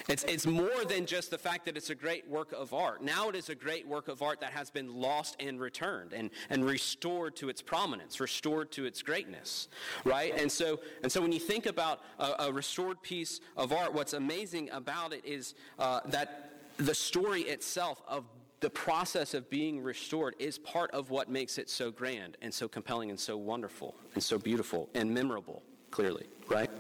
It's, 0.09 0.25
it's 0.25 0.47
more 0.47 0.85
than 0.89 1.07
just 1.07 1.31
the 1.31 1.39
fact 1.39 1.67
that 1.67 1.77
it's 1.77 1.91
a 1.91 1.95
great 1.95 2.29
work 2.29 2.53
of 2.53 2.73
art. 2.73 3.03
Now 3.03 3.29
it 3.29 3.37
is 3.37 3.49
a 3.49 3.55
great 3.55 3.87
work 3.87 4.09
of 4.09 4.23
art 4.23 4.41
that 4.41 4.53
has 4.53 4.71
been 4.71 4.95
lost 4.95 5.37
and 5.39 5.61
returned 5.61 6.13
and, 6.13 6.31
and 6.49 6.65
restored 6.65 7.37
to 7.37 7.49
its 7.49 7.63
prominence, 7.63 8.19
restored 8.19 8.73
to 8.73 8.87
its 8.87 9.03
greatness, 9.03 9.69
right? 10.05 10.37
And 10.37 10.51
so, 10.51 10.81
and 11.03 11.13
so 11.13 11.21
when 11.21 11.33
you 11.33 11.41
think 11.41 11.67
about 11.67 12.01
a, 12.19 12.47
a 12.47 12.53
restored 12.53 13.03
piece 13.03 13.41
of 13.57 13.73
art, 13.73 13.93
what's 13.93 14.15
amazing 14.15 14.71
about 14.71 15.13
it 15.13 15.25
is 15.25 15.55
uh, 15.79 16.01
that 16.07 16.50
the 16.81 16.95
story 16.95 17.43
itself 17.43 18.03
of 18.09 18.25
the 18.61 18.71
process 18.71 19.35
of 19.35 19.49
being 19.51 19.83
restored 19.83 20.35
is 20.39 20.59
part 20.59 20.91
of 20.93 21.11
what 21.11 21.29
makes 21.29 21.59
it 21.59 21.69
so 21.69 21.91
grand 21.91 22.37
and 22.43 22.53
so 22.53 22.69
compelling 22.69 23.11
and 23.11 23.19
so 23.19 23.37
wonderful 23.37 23.95
and 24.15 24.23
so 24.23 24.39
beautiful 24.39 24.89
and 24.95 25.13
memorable, 25.13 25.63
clearly, 25.91 26.27
right? 26.49 26.71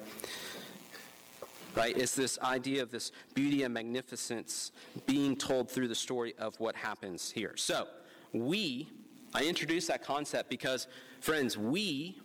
right? 1.75 1.97
It's 1.97 2.15
this 2.15 2.39
idea 2.41 2.83
of 2.83 2.91
this 2.91 3.13
beauty 3.35 3.63
and 3.63 3.73
magnificence 3.73 4.73
being 5.07 5.37
told 5.37 5.71
through 5.71 5.89
the 5.89 5.95
story 5.95 6.35
of 6.39 6.59
what 6.61 6.77
happens 6.77 7.31
here. 7.31 7.55
So, 7.57 7.87
we, 8.33 8.89
I 9.35 9.45
introduced 9.45 9.89
that 9.89 10.05
concept 10.05 10.51
because, 10.51 10.87
friends, 11.21 11.59
we, 11.59 12.19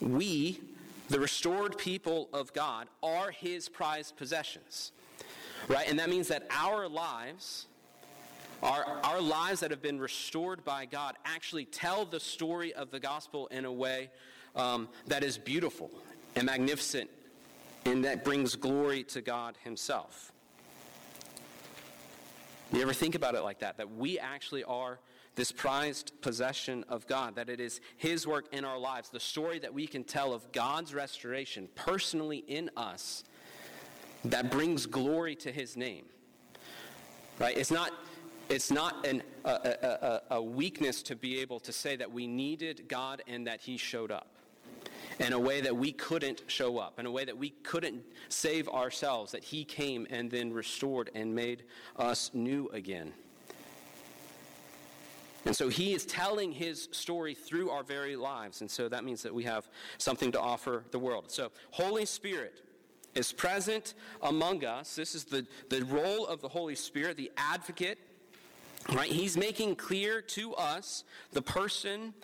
we, 0.00 0.60
the 1.08 1.18
restored 1.18 1.78
people 1.78 2.28
of 2.32 2.52
God, 2.52 2.88
are 3.02 3.30
his 3.30 3.68
prized 3.68 4.16
possessions, 4.16 4.92
right? 5.68 5.88
And 5.88 5.98
that 5.98 6.08
means 6.08 6.28
that 6.28 6.46
our 6.50 6.88
lives, 6.88 7.66
our, 8.62 8.84
our 9.02 9.20
lives 9.20 9.60
that 9.60 9.70
have 9.70 9.82
been 9.82 9.98
restored 9.98 10.64
by 10.64 10.86
God, 10.86 11.16
actually 11.24 11.64
tell 11.64 12.04
the 12.04 12.20
story 12.20 12.72
of 12.72 12.90
the 12.90 13.00
gospel 13.00 13.46
in 13.48 13.64
a 13.64 13.72
way 13.72 14.10
um, 14.54 14.88
that 15.06 15.22
is 15.22 15.38
beautiful 15.38 15.90
and 16.34 16.46
magnificent 16.46 17.10
and 17.84 18.04
that 18.04 18.24
brings 18.24 18.56
glory 18.56 19.04
to 19.04 19.20
God 19.20 19.56
Himself. 19.62 20.32
You 22.72 22.82
ever 22.82 22.92
think 22.92 23.14
about 23.14 23.34
it 23.36 23.42
like 23.42 23.60
that? 23.60 23.76
That 23.76 23.94
we 23.94 24.18
actually 24.18 24.64
are 24.64 24.98
this 25.36 25.52
prized 25.52 26.12
possession 26.20 26.84
of 26.88 27.06
God, 27.06 27.36
that 27.36 27.48
it 27.48 27.60
is 27.60 27.80
His 27.96 28.26
work 28.26 28.46
in 28.52 28.64
our 28.64 28.78
lives, 28.78 29.10
the 29.10 29.20
story 29.20 29.58
that 29.60 29.72
we 29.72 29.86
can 29.86 30.02
tell 30.02 30.32
of 30.32 30.50
God's 30.50 30.94
restoration 30.94 31.68
personally 31.74 32.38
in 32.38 32.70
us 32.76 33.22
that 34.30 34.50
brings 34.50 34.86
glory 34.86 35.34
to 35.36 35.52
His 35.52 35.76
name. 35.76 36.06
Right? 37.38 37.56
It's 37.56 37.70
not. 37.70 37.92
It's 38.48 38.70
not 38.70 39.04
an, 39.04 39.24
a, 39.44 40.20
a, 40.30 40.36
a, 40.36 40.40
weakness 40.42 41.02
to 41.02 41.16
be 41.16 41.40
able 41.40 41.58
to 41.58 41.72
say 41.72 41.96
that 41.96 42.12
we 42.12 42.28
needed 42.28 42.84
God 42.86 43.20
and 43.26 43.44
that 43.48 43.60
He 43.60 43.76
showed 43.76 44.12
up 44.12 44.28
in 45.18 45.32
a 45.32 45.38
way 45.38 45.60
that 45.60 45.76
we 45.76 45.92
couldn't 45.92 46.42
show 46.46 46.78
up, 46.78 47.00
in 47.00 47.06
a 47.06 47.10
way 47.10 47.24
that 47.24 47.36
we 47.36 47.50
couldn't 47.64 48.04
save 48.28 48.68
ourselves, 48.68 49.32
that 49.32 49.42
He 49.42 49.64
came 49.64 50.06
and 50.10 50.30
then 50.30 50.52
restored 50.52 51.10
and 51.14 51.34
made 51.34 51.64
us 51.96 52.30
new 52.34 52.68
again. 52.68 53.12
And 55.44 55.56
so 55.56 55.68
He 55.68 55.94
is 55.94 56.04
telling 56.04 56.52
His 56.52 56.88
story 56.92 57.34
through 57.34 57.70
our 57.70 57.82
very 57.82 58.16
lives, 58.16 58.60
and 58.60 58.70
so 58.70 58.88
that 58.88 59.04
means 59.04 59.22
that 59.22 59.34
we 59.34 59.44
have 59.44 59.68
something 59.98 60.30
to 60.32 60.40
offer 60.40 60.84
the 60.90 60.98
world. 60.98 61.30
So, 61.30 61.50
Holy 61.70 62.04
Spirit 62.04 62.65
is 63.16 63.32
present 63.32 63.94
among 64.22 64.64
us. 64.64 64.94
This 64.94 65.14
is 65.14 65.24
the, 65.24 65.46
the 65.68 65.84
role 65.86 66.26
of 66.26 66.40
the 66.40 66.48
Holy 66.48 66.74
Spirit, 66.74 67.16
the 67.16 67.32
advocate. 67.36 67.98
Right? 68.92 69.10
He's 69.10 69.36
making 69.36 69.76
clear 69.76 70.20
to 70.22 70.54
us 70.54 71.02
the 71.32 71.42
person 71.42 72.14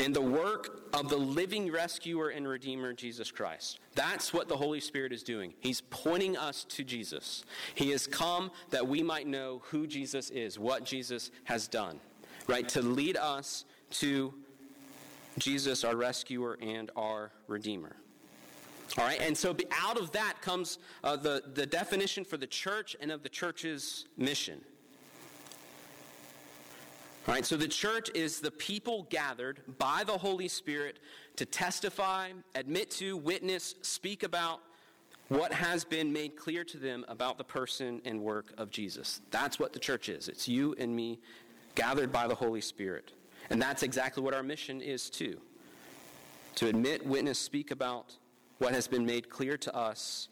and 0.00 0.14
the 0.14 0.20
work 0.20 0.88
of 0.92 1.08
the 1.08 1.16
living 1.16 1.70
rescuer 1.70 2.30
and 2.30 2.48
redeemer 2.48 2.92
Jesus 2.92 3.30
Christ. 3.30 3.78
That's 3.94 4.32
what 4.32 4.48
the 4.48 4.56
Holy 4.56 4.80
Spirit 4.80 5.12
is 5.12 5.22
doing. 5.22 5.54
He's 5.60 5.80
pointing 5.82 6.36
us 6.36 6.64
to 6.70 6.82
Jesus. 6.82 7.44
He 7.76 7.90
has 7.90 8.08
come 8.08 8.50
that 8.70 8.88
we 8.88 9.02
might 9.02 9.28
know 9.28 9.62
who 9.66 9.86
Jesus 9.86 10.30
is, 10.30 10.58
what 10.58 10.84
Jesus 10.84 11.30
has 11.44 11.68
done, 11.68 12.00
right? 12.48 12.68
To 12.70 12.82
lead 12.82 13.16
us 13.16 13.64
to 13.90 14.34
Jesus, 15.38 15.84
our 15.84 15.94
rescuer 15.94 16.58
and 16.60 16.90
our 16.96 17.30
redeemer. 17.46 17.94
All 18.96 19.04
right, 19.04 19.20
and 19.20 19.36
so 19.36 19.56
out 19.72 19.98
of 19.98 20.12
that 20.12 20.40
comes 20.40 20.78
uh, 21.02 21.16
the, 21.16 21.42
the 21.54 21.66
definition 21.66 22.24
for 22.24 22.36
the 22.36 22.46
church 22.46 22.96
and 23.00 23.10
of 23.10 23.22
the 23.22 23.28
church's 23.28 24.06
mission. 24.16 24.60
All 27.26 27.34
right, 27.34 27.44
so 27.44 27.56
the 27.56 27.66
church 27.66 28.10
is 28.14 28.40
the 28.40 28.50
people 28.50 29.06
gathered 29.10 29.62
by 29.78 30.04
the 30.04 30.16
Holy 30.16 30.46
Spirit 30.46 30.98
to 31.36 31.46
testify, 31.46 32.30
admit 32.54 32.90
to, 32.92 33.16
witness, 33.16 33.74
speak 33.82 34.22
about 34.22 34.60
what 35.28 35.52
has 35.52 35.84
been 35.84 36.12
made 36.12 36.36
clear 36.36 36.64
to 36.64 36.76
them 36.76 37.04
about 37.08 37.38
the 37.38 37.44
person 37.44 38.02
and 38.04 38.20
work 38.20 38.52
of 38.58 38.70
Jesus. 38.70 39.22
That's 39.30 39.58
what 39.58 39.72
the 39.72 39.78
church 39.78 40.10
is. 40.10 40.28
It's 40.28 40.46
you 40.46 40.74
and 40.78 40.94
me 40.94 41.18
gathered 41.74 42.12
by 42.12 42.28
the 42.28 42.34
Holy 42.34 42.60
Spirit. 42.60 43.12
And 43.50 43.60
that's 43.60 43.82
exactly 43.82 44.22
what 44.22 44.34
our 44.34 44.42
mission 44.42 44.80
is 44.80 45.08
too. 45.08 45.40
To 46.56 46.68
admit, 46.68 47.04
witness, 47.06 47.38
speak 47.38 47.70
about 47.70 48.16
what 48.58 48.72
has 48.72 48.86
been 48.86 49.04
made 49.04 49.28
clear 49.28 49.56
to 49.56 49.74
us 49.74 50.28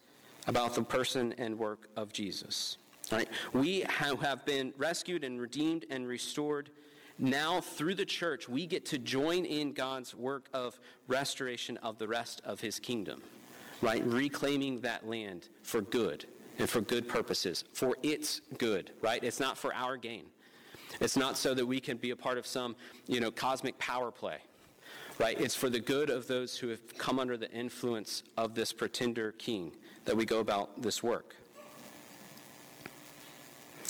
about 0.47 0.75
the 0.75 0.83
person 0.83 1.35
and 1.39 1.59
work 1.59 1.89
of 1.97 2.13
Jesus. 2.13 2.79
Right? 3.11 3.29
We 3.53 3.81
have 3.81 4.45
been 4.45 4.73
rescued 4.77 5.25
and 5.25 5.41
redeemed 5.41 5.87
and 5.91 6.07
restored 6.07 6.71
now 7.19 7.61
through 7.61 7.95
the 7.95 8.05
church, 8.05 8.49
we 8.49 8.67
get 8.67 8.85
to 8.87 8.99
join 8.99 9.45
in 9.45 9.73
God's 9.73 10.15
work 10.15 10.49
of 10.53 10.79
restoration 11.09 11.77
of 11.79 11.99
the 11.99 12.09
rest 12.09 12.41
of 12.45 12.61
his 12.61 12.79
kingdom, 12.79 13.23
right? 13.81 14.05
Reclaiming 14.05 14.81
that 14.81 15.07
land 15.07 15.49
for 15.63 15.83
good 15.83 16.27
and 16.59 16.69
for 16.69 16.81
good 16.81 17.09
purposes, 17.09 17.65
for 17.73 17.97
its 18.03 18.41
good, 18.59 18.91
right? 19.03 19.23
It's 19.23 19.41
not 19.41 19.59
for 19.59 19.75
our 19.75 19.97
gain. 19.97 20.25
It's 21.01 21.17
not 21.17 21.37
so 21.37 21.55
that 21.55 21.65
we 21.65 21.81
can 21.81 21.97
be 21.97 22.11
a 22.11 22.17
part 22.17 22.39
of 22.39 22.47
some, 22.47 22.77
you 23.07 23.21
know, 23.21 23.31
cosmic 23.31 23.79
power 23.79 24.11
play, 24.11 24.39
right? 25.23 25.41
It's 25.41 25.55
for 25.55 25.71
the 25.71 25.79
good 25.79 26.11
of 26.11 26.27
those 26.27 26.57
who 26.57 26.67
have 26.69 26.99
come 26.99 27.21
under 27.21 27.37
the 27.37 27.49
influence 27.53 28.25
of 28.37 28.57
this 28.57 28.73
pretender 28.73 29.31
king 29.39 29.71
that 30.05 30.17
we 30.17 30.25
go 30.25 30.41
about 30.41 30.83
this 30.83 31.01
work. 31.01 31.37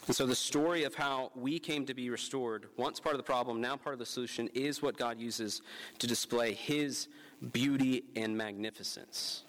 And 0.07 0.14
so 0.14 0.27
the 0.27 0.35
story 0.35 0.85
of 0.85 0.95
how 0.95 1.33
we 1.35 1.59
came 1.59 1.87
to 1.87 1.95
be 1.95 2.11
restored, 2.11 2.66
once 2.77 3.01
part 3.01 3.14
of 3.14 3.18
the 3.18 3.25
problem, 3.25 3.62
now 3.62 3.77
part 3.77 3.95
of 3.95 3.99
the 3.99 4.05
solution, 4.05 4.49
is 4.53 4.83
what 4.83 4.99
God 4.99 5.18
uses 5.18 5.62
to 6.01 6.07
display 6.07 6.53
his 6.53 7.09
beauty 7.51 8.05
and 8.14 8.37
magnificence. 8.37 9.45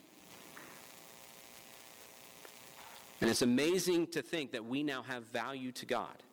And 3.19 3.29
it's 3.29 3.41
amazing 3.41 4.07
to 4.07 4.21
think 4.21 4.53
that 4.53 4.63
we 4.63 4.83
now 4.83 5.01
have 5.03 5.23
value 5.25 5.73
to 5.73 5.85
God. 5.85 6.23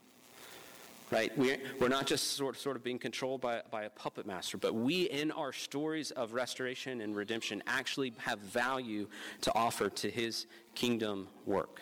Right? 1.11 1.37
We're, 1.37 1.59
we're 1.81 1.88
not 1.88 2.07
just 2.07 2.37
sort, 2.37 2.57
sort 2.57 2.77
of 2.77 2.85
being 2.85 2.99
controlled 2.99 3.40
by, 3.40 3.62
by 3.70 3.83
a 3.83 3.90
puppet 3.90 4.27
master, 4.27 4.59
but 4.59 4.75
we, 4.75 5.03
in 5.03 5.33
our 5.33 5.53
stories 5.53 6.12
of 6.12 6.35
restoration 6.35 7.01
and 7.01 7.16
redemption, 7.16 7.62
actually 7.66 8.12
have 8.18 8.38
value 8.38 9.09
to 9.40 9.55
offer 9.55 9.90
to 9.90 10.11
his 10.11 10.46
kingdom 10.75 11.27
work. 11.46 11.81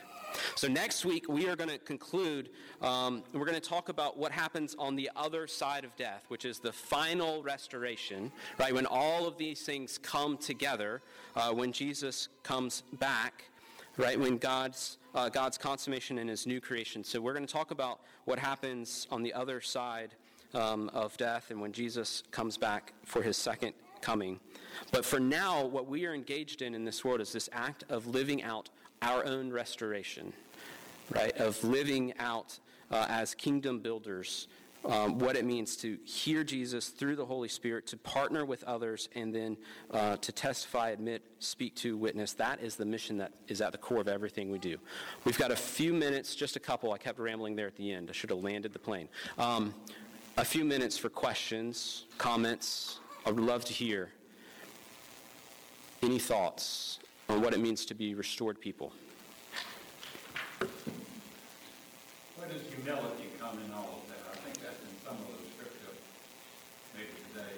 So 0.54 0.68
next 0.68 1.04
week 1.04 1.28
we 1.28 1.48
are 1.48 1.56
going 1.56 1.70
to 1.70 1.78
conclude. 1.78 2.50
Um, 2.82 3.22
we're 3.32 3.46
going 3.46 3.60
to 3.60 3.68
talk 3.68 3.88
about 3.88 4.18
what 4.18 4.32
happens 4.32 4.74
on 4.78 4.96
the 4.96 5.10
other 5.16 5.46
side 5.46 5.84
of 5.84 5.94
death, 5.96 6.24
which 6.28 6.44
is 6.44 6.58
the 6.58 6.72
final 6.72 7.42
restoration. 7.42 8.32
Right 8.58 8.74
when 8.74 8.86
all 8.86 9.26
of 9.26 9.38
these 9.38 9.62
things 9.62 9.98
come 9.98 10.36
together, 10.36 11.02
uh, 11.36 11.52
when 11.52 11.72
Jesus 11.72 12.28
comes 12.42 12.82
back, 12.98 13.44
right 13.98 14.18
when 14.18 14.38
God's 14.38 14.96
uh, 15.14 15.28
God's 15.28 15.58
consummation 15.58 16.18
and 16.18 16.30
His 16.30 16.46
new 16.46 16.60
creation. 16.60 17.02
So 17.02 17.20
we're 17.20 17.34
going 17.34 17.46
to 17.46 17.52
talk 17.52 17.72
about 17.72 18.00
what 18.24 18.38
happens 18.38 19.06
on 19.10 19.22
the 19.22 19.34
other 19.34 19.60
side 19.60 20.14
um, 20.54 20.88
of 20.94 21.16
death 21.16 21.50
and 21.50 21.60
when 21.60 21.72
Jesus 21.72 22.22
comes 22.30 22.56
back 22.56 22.92
for 23.04 23.22
His 23.22 23.36
second 23.36 23.74
coming. 24.00 24.38
But 24.92 25.04
for 25.04 25.18
now, 25.18 25.64
what 25.64 25.88
we 25.88 26.06
are 26.06 26.14
engaged 26.14 26.62
in 26.62 26.74
in 26.74 26.84
this 26.84 27.04
world 27.04 27.20
is 27.20 27.32
this 27.32 27.48
act 27.52 27.84
of 27.88 28.06
living 28.06 28.42
out 28.42 28.70
our 29.02 29.24
own 29.24 29.50
restoration, 29.50 30.32
right? 31.10 31.36
Of 31.36 31.62
living 31.64 32.14
out 32.18 32.58
uh, 32.90 33.06
as 33.08 33.34
kingdom 33.34 33.80
builders 33.80 34.46
um, 34.88 35.18
what 35.18 35.36
it 35.36 35.44
means 35.44 35.76
to 35.76 35.98
hear 36.04 36.42
Jesus 36.42 36.88
through 36.88 37.16
the 37.16 37.24
Holy 37.24 37.48
Spirit, 37.48 37.86
to 37.88 37.96
partner 37.96 38.44
with 38.44 38.64
others, 38.64 39.08
and 39.14 39.34
then 39.34 39.56
uh, 39.90 40.16
to 40.16 40.32
testify, 40.32 40.90
admit, 40.90 41.22
speak 41.38 41.74
to, 41.76 41.96
witness. 41.96 42.32
That 42.32 42.60
is 42.62 42.76
the 42.76 42.86
mission 42.86 43.18
that 43.18 43.32
is 43.48 43.60
at 43.60 43.72
the 43.72 43.78
core 43.78 44.00
of 44.00 44.08
everything 44.08 44.50
we 44.50 44.58
do. 44.58 44.78
We've 45.24 45.38
got 45.38 45.50
a 45.50 45.56
few 45.56 45.92
minutes, 45.92 46.34
just 46.34 46.56
a 46.56 46.60
couple. 46.60 46.92
I 46.92 46.98
kept 46.98 47.18
rambling 47.18 47.54
there 47.54 47.66
at 47.66 47.76
the 47.76 47.92
end. 47.92 48.08
I 48.08 48.12
should 48.12 48.30
have 48.30 48.42
landed 48.42 48.72
the 48.72 48.78
plane. 48.78 49.08
Um, 49.38 49.74
a 50.38 50.44
few 50.44 50.64
minutes 50.64 50.96
for 50.96 51.08
questions, 51.08 52.06
comments. 52.16 53.00
I 53.26 53.30
would 53.30 53.44
love 53.44 53.64
to 53.66 53.72
hear 53.72 54.10
any 56.02 56.18
thoughts 56.18 57.00
on 57.28 57.42
what 57.42 57.52
it 57.52 57.60
means 57.60 57.84
to 57.86 57.94
be 57.94 58.14
restored 58.14 58.60
people. 58.60 58.92
Where 62.36 62.48
does 62.48 62.62
humility 62.72 63.28
come 63.38 63.58
in 63.66 63.72
all 63.74 64.00
of 64.00 64.08
that? 64.08 64.22
I 64.32 64.36
think 64.36 64.62
that's 64.62 64.80
in 64.80 64.94
some 65.04 65.16
of 65.16 65.26
the 65.26 65.50
scripture 65.52 65.92
maybe 66.94 67.10
today. 67.32 67.52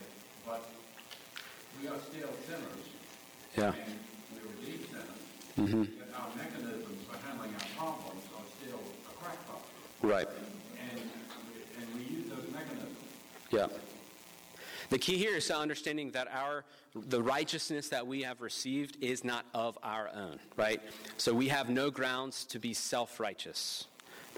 But 0.47 0.65
we 1.81 1.87
are 1.87 1.99
still 2.11 2.33
sinners. 2.49 2.87
Yeah. 3.57 3.65
And 3.67 3.75
we 4.33 4.39
are 4.39 4.53
deep. 4.65 4.91
Mm-hmm. 5.59 5.85
Our 6.15 6.29
mechanisms 6.37 7.05
for 7.09 7.17
handling 7.27 7.55
our 7.55 7.67
problems 7.77 8.25
are 8.37 8.45
still 8.63 8.81
a 9.11 9.23
crackpot. 9.23 9.63
Right. 10.03 10.29
And, 10.91 11.01
and 11.81 11.95
we 11.95 12.17
use 12.17 12.29
those 12.29 12.51
mechanisms. 12.53 12.97
Yeah. 13.51 13.67
The 14.91 14.99
key 14.99 15.19
here 15.19 15.37
is 15.37 15.51
understanding 15.51 16.11
that 16.13 16.29
our 16.33 16.65
the 16.95 17.23
righteousness 17.23 17.89
that 17.91 18.07
we 18.07 18.23
have 18.23 18.41
received 18.41 18.97
is 19.01 19.23
not 19.23 19.47
of 19.55 19.79
our 19.83 20.11
own, 20.13 20.41
right? 20.57 20.83
So 21.19 21.33
we 21.33 21.47
have 21.47 21.71
no 21.71 21.89
grounds 21.91 22.45
to 22.47 22.59
be 22.59 22.75
self-righteous, 22.75 23.87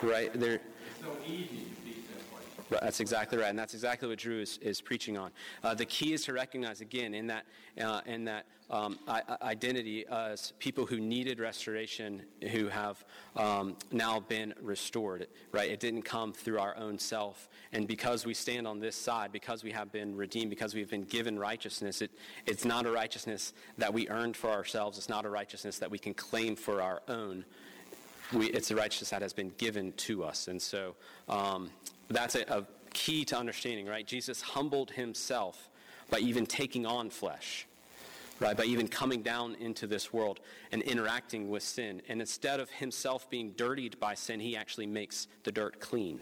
right? 0.02 0.30
There, 0.38 0.56
It's 0.56 1.00
so 1.00 1.16
easy 1.26 1.46
to 1.46 1.80
be 1.82 1.94
self-righteous. 2.12 2.58
Right, 2.58 2.61
That's 2.80 3.00
exactly 3.00 3.38
right, 3.38 3.50
and 3.50 3.58
that's 3.58 3.74
exactly 3.74 4.08
what 4.08 4.18
Drew 4.18 4.40
is, 4.40 4.58
is 4.58 4.80
preaching 4.80 5.18
on. 5.18 5.30
Uh, 5.62 5.74
the 5.74 5.84
key 5.84 6.12
is 6.12 6.24
to 6.24 6.32
recognize 6.32 6.80
again 6.80 7.14
in 7.14 7.26
that 7.28 7.44
uh, 7.80 8.00
in 8.06 8.24
that 8.24 8.46
um, 8.70 8.98
identity 9.42 10.06
as 10.06 10.52
people 10.58 10.86
who 10.86 10.98
needed 11.00 11.40
restoration, 11.40 12.22
who 12.50 12.68
have 12.68 13.04
um, 13.36 13.76
now 13.90 14.20
been 14.20 14.54
restored. 14.60 15.26
Right, 15.52 15.70
it 15.70 15.80
didn't 15.80 16.02
come 16.02 16.32
through 16.32 16.58
our 16.58 16.76
own 16.76 16.98
self, 16.98 17.48
and 17.72 17.86
because 17.86 18.24
we 18.24 18.34
stand 18.34 18.66
on 18.66 18.80
this 18.80 18.96
side, 18.96 19.32
because 19.32 19.62
we 19.62 19.72
have 19.72 19.92
been 19.92 20.16
redeemed, 20.16 20.50
because 20.50 20.74
we've 20.74 20.90
been 20.90 21.04
given 21.04 21.38
righteousness, 21.38 22.02
it, 22.02 22.10
it's 22.46 22.64
not 22.64 22.86
a 22.86 22.90
righteousness 22.90 23.52
that 23.78 23.92
we 23.92 24.08
earned 24.08 24.36
for 24.36 24.50
ourselves. 24.50 24.98
It's 24.98 25.08
not 25.08 25.24
a 25.24 25.30
righteousness 25.30 25.78
that 25.78 25.90
we 25.90 25.98
can 25.98 26.14
claim 26.14 26.56
for 26.56 26.80
our 26.80 27.02
own 27.08 27.44
we, 28.32 28.46
it's 28.46 28.70
a 28.70 28.76
righteousness 28.76 29.10
that 29.10 29.22
has 29.22 29.32
been 29.32 29.52
given 29.58 29.92
to 29.92 30.24
us. 30.24 30.48
And 30.48 30.60
so 30.60 30.94
um, 31.28 31.70
that's 32.08 32.34
a, 32.34 32.42
a 32.48 32.66
key 32.92 33.24
to 33.26 33.38
understanding, 33.38 33.86
right? 33.86 34.06
Jesus 34.06 34.40
humbled 34.40 34.90
himself 34.90 35.68
by 36.10 36.18
even 36.18 36.46
taking 36.46 36.84
on 36.86 37.10
flesh, 37.10 37.66
right? 38.40 38.56
By 38.56 38.64
even 38.64 38.88
coming 38.88 39.22
down 39.22 39.56
into 39.60 39.86
this 39.86 40.12
world 40.12 40.40
and 40.72 40.82
interacting 40.82 41.48
with 41.48 41.62
sin. 41.62 42.02
And 42.08 42.20
instead 42.20 42.60
of 42.60 42.68
himself 42.70 43.28
being 43.30 43.52
dirtied 43.52 43.98
by 43.98 44.14
sin, 44.14 44.40
he 44.40 44.56
actually 44.56 44.86
makes 44.86 45.26
the 45.44 45.52
dirt 45.52 45.80
clean, 45.80 46.20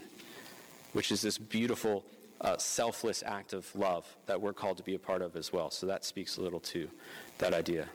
which 0.93 1.11
is 1.11 1.23
this 1.23 1.39
beautiful, 1.39 2.05
uh, 2.41 2.57
selfless 2.57 3.23
act 3.27 3.53
of 3.53 3.75
love 3.75 4.07
that 4.27 4.41
we're 4.41 4.53
called 4.53 4.77
to 4.77 4.85
be 4.85 4.95
a 4.95 4.99
part 4.99 5.23
of 5.23 5.37
as 5.37 5.53
well. 5.53 5.71
So 5.71 5.87
that 5.87 6.05
speaks 6.05 6.37
a 6.37 6.43
little 6.43 6.61
to 6.61 6.89
that 7.39 7.53
idea. 7.53 7.89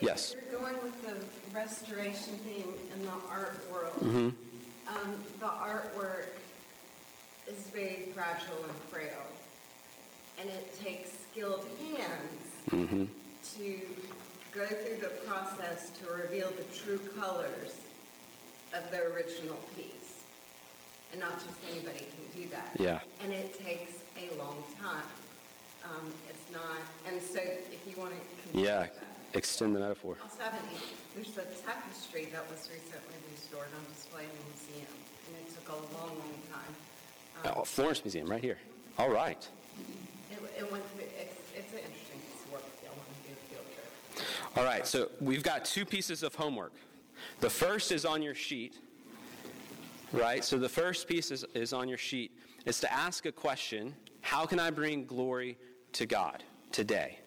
Yes. 0.00 0.36
Going 0.62 0.74
with 0.84 1.02
the 1.02 1.16
restoration 1.58 2.34
theme 2.44 2.72
in 2.94 3.02
the 3.04 3.10
art 3.28 3.60
world, 3.72 3.94
Mm-hmm. 3.98 4.28
um, 4.94 5.14
the 5.40 5.46
artwork 5.46 6.38
is 7.48 7.66
very 7.74 8.06
fragile 8.14 8.62
and 8.62 8.76
frail. 8.88 9.26
And 10.40 10.48
it 10.48 10.80
takes 10.80 11.10
skilled 11.32 11.66
hands 11.80 12.46
Mm-hmm. 12.70 13.04
to 13.56 13.80
go 14.52 14.64
through 14.64 14.98
the 15.00 15.10
process 15.26 15.90
to 15.98 16.12
reveal 16.12 16.52
the 16.56 16.62
true 16.78 17.00
colors 17.18 17.74
of 18.72 18.88
the 18.92 19.02
original 19.12 19.58
piece. 19.76 20.22
And 21.10 21.20
not 21.20 21.44
just 21.44 21.58
anybody 21.72 22.06
can 22.06 22.40
do 22.40 22.48
that. 22.50 22.70
Yeah. 22.78 23.00
And 23.24 23.32
it 23.32 23.58
takes 23.64 23.94
a 24.16 24.38
long 24.38 24.62
time. 24.80 25.02
Um, 25.84 26.12
it's 26.30 26.52
not, 26.52 26.78
and 27.08 27.20
so 27.20 27.40
if 27.40 27.80
you 27.84 28.00
want 28.00 28.12
to. 28.12 28.60
Yeah, 28.60 28.86
extend 29.34 29.74
the 29.74 29.80
metaphor. 29.80 30.16
Also 30.22 30.42
have 30.42 30.54
an, 30.54 30.60
there's 31.14 31.28
a 31.36 31.44
tapestry 31.64 32.26
that 32.32 32.48
was 32.50 32.68
recently 32.72 33.16
restored 33.32 33.68
on 33.76 33.84
display 33.94 34.24
in 34.24 34.30
the 34.30 34.44
museum, 34.52 34.92
and 35.28 35.36
it 35.46 35.54
took 35.54 35.68
a 35.68 35.78
long, 35.96 36.10
long 36.18 36.38
time. 36.52 36.74
Um, 37.44 37.52
Oh, 37.60 37.64
Florence 37.64 38.04
Museum, 38.04 38.28
right 38.28 38.40
here. 38.42 38.58
All 38.98 39.10
right. 39.10 39.46
It, 40.30 40.38
it 40.58 40.70
went, 40.72 40.84
through- 40.92 41.04
it's, 41.18 41.40
it's 41.56 41.72
an 41.72 41.78
interesting 41.78 42.20
piece 42.20 42.44
of 42.46 42.52
work 42.52 42.62
if 42.76 42.84
y'all 42.84 42.94
want 42.96 43.08
to 43.08 43.28
do 43.28 43.34
a 43.34 43.54
field 43.54 43.66
trip. 43.74 44.56
All 44.56 44.64
right, 44.64 44.86
so 44.86 45.10
we've 45.20 45.42
got 45.42 45.64
two 45.64 45.84
pieces 45.84 46.22
of 46.22 46.34
homework. 46.34 46.72
The 47.40 47.50
first 47.50 47.92
is 47.92 48.04
on 48.04 48.22
your 48.22 48.34
sheet, 48.34 48.74
right? 50.12 50.44
So 50.44 50.58
the 50.58 50.68
first 50.68 51.08
piece 51.08 51.30
is, 51.30 51.44
is 51.54 51.72
on 51.72 51.88
your 51.88 51.98
sheet. 51.98 52.32
Is 52.66 52.80
to 52.80 52.92
ask 52.92 53.26
a 53.26 53.32
question 53.32 53.94
How 54.20 54.46
can 54.46 54.60
I 54.60 54.70
bring 54.70 55.04
glory 55.04 55.56
to 55.94 56.06
God 56.06 56.42
today? 56.70 57.18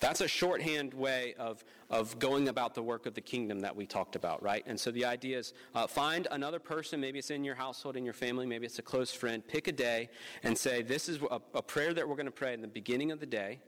That's 0.00 0.22
a 0.22 0.28
shorthand 0.28 0.94
way 0.94 1.34
of, 1.38 1.62
of 1.90 2.18
going 2.18 2.48
about 2.48 2.74
the 2.74 2.82
work 2.82 3.04
of 3.04 3.14
the 3.14 3.20
kingdom 3.20 3.60
that 3.60 3.76
we 3.76 3.84
talked 3.86 4.16
about, 4.16 4.42
right? 4.42 4.64
And 4.66 4.80
so 4.80 4.90
the 4.90 5.04
idea 5.04 5.38
is 5.38 5.52
uh, 5.74 5.86
find 5.86 6.26
another 6.30 6.58
person, 6.58 7.00
maybe 7.00 7.18
it's 7.18 7.30
in 7.30 7.44
your 7.44 7.54
household, 7.54 7.96
in 7.96 8.04
your 8.04 8.14
family, 8.14 8.46
maybe 8.46 8.64
it's 8.64 8.78
a 8.78 8.82
close 8.82 9.12
friend, 9.12 9.46
pick 9.46 9.68
a 9.68 9.72
day 9.72 10.08
and 10.42 10.56
say, 10.56 10.80
This 10.82 11.08
is 11.08 11.20
a, 11.30 11.40
a 11.54 11.62
prayer 11.62 11.92
that 11.92 12.08
we're 12.08 12.16
going 12.16 12.26
to 12.26 12.32
pray 12.32 12.54
in 12.54 12.62
the 12.62 12.68
beginning 12.68 13.12
of 13.12 13.20
the 13.20 13.26
day. 13.26 13.58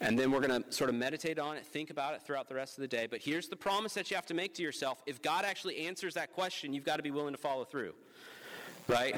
And 0.00 0.18
then 0.18 0.30
we're 0.30 0.46
going 0.46 0.62
to 0.62 0.72
sort 0.72 0.90
of 0.90 0.96
meditate 0.96 1.38
on 1.38 1.56
it, 1.56 1.64
think 1.64 1.88
about 1.88 2.14
it 2.14 2.22
throughout 2.22 2.48
the 2.48 2.54
rest 2.54 2.76
of 2.76 2.82
the 2.82 2.88
day. 2.88 3.06
But 3.10 3.22
here's 3.22 3.48
the 3.48 3.56
promise 3.56 3.94
that 3.94 4.10
you 4.10 4.16
have 4.16 4.26
to 4.26 4.34
make 4.34 4.52
to 4.54 4.62
yourself. 4.62 5.02
If 5.06 5.22
God 5.22 5.46
actually 5.46 5.86
answers 5.86 6.12
that 6.14 6.34
question, 6.34 6.74
you've 6.74 6.84
got 6.84 6.96
to 6.96 7.02
be 7.02 7.10
willing 7.10 7.32
to 7.32 7.40
follow 7.40 7.64
through. 7.64 7.94
Right? 8.88 9.16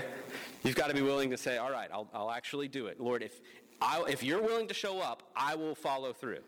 You've 0.63 0.77
got 0.77 0.87
to 0.89 0.95
be 0.95 1.03
willing 1.03 1.31
to 1.31 1.37
say, 1.37 1.59
all 1.59 1.71
right, 1.71 1.91
I'll, 1.93 2.09
I'll 2.15 2.31
actually 2.31 2.69
do 2.69 2.87
it. 2.87 3.01
Lord, 3.01 3.23
if, 3.23 3.41
I, 3.81 4.03
if 4.09 4.23
you're 4.23 4.43
willing 4.43 4.69
to 4.69 4.75
show 4.75 5.01
up, 5.01 5.23
I 5.37 5.55
will 5.55 5.75
follow 5.75 6.13
through. 6.13 6.41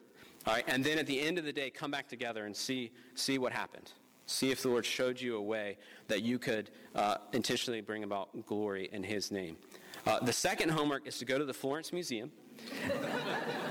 All 0.46 0.54
right? 0.54 0.64
And 0.66 0.82
then 0.82 0.98
at 0.98 1.06
the 1.06 1.20
end 1.20 1.38
of 1.38 1.44
the 1.44 1.52
day, 1.52 1.70
come 1.70 1.90
back 1.90 2.08
together 2.08 2.46
and 2.46 2.56
see, 2.56 2.90
see 3.14 3.38
what 3.38 3.52
happened. 3.52 3.92
See 4.26 4.50
if 4.50 4.62
the 4.62 4.68
Lord 4.68 4.86
showed 4.86 5.20
you 5.20 5.36
a 5.36 5.42
way 5.42 5.76
that 6.08 6.22
you 6.22 6.38
could 6.38 6.70
uh, 6.94 7.16
intentionally 7.32 7.80
bring 7.80 8.04
about 8.04 8.46
glory 8.46 8.88
in 8.92 9.02
His 9.02 9.30
name. 9.30 9.56
Uh, 10.06 10.20
the 10.20 10.32
second 10.32 10.70
homework 10.70 11.06
is 11.06 11.18
to 11.18 11.24
go 11.24 11.36
to 11.38 11.44
the 11.44 11.52
Florence 11.52 11.92
Museum, 11.92 12.30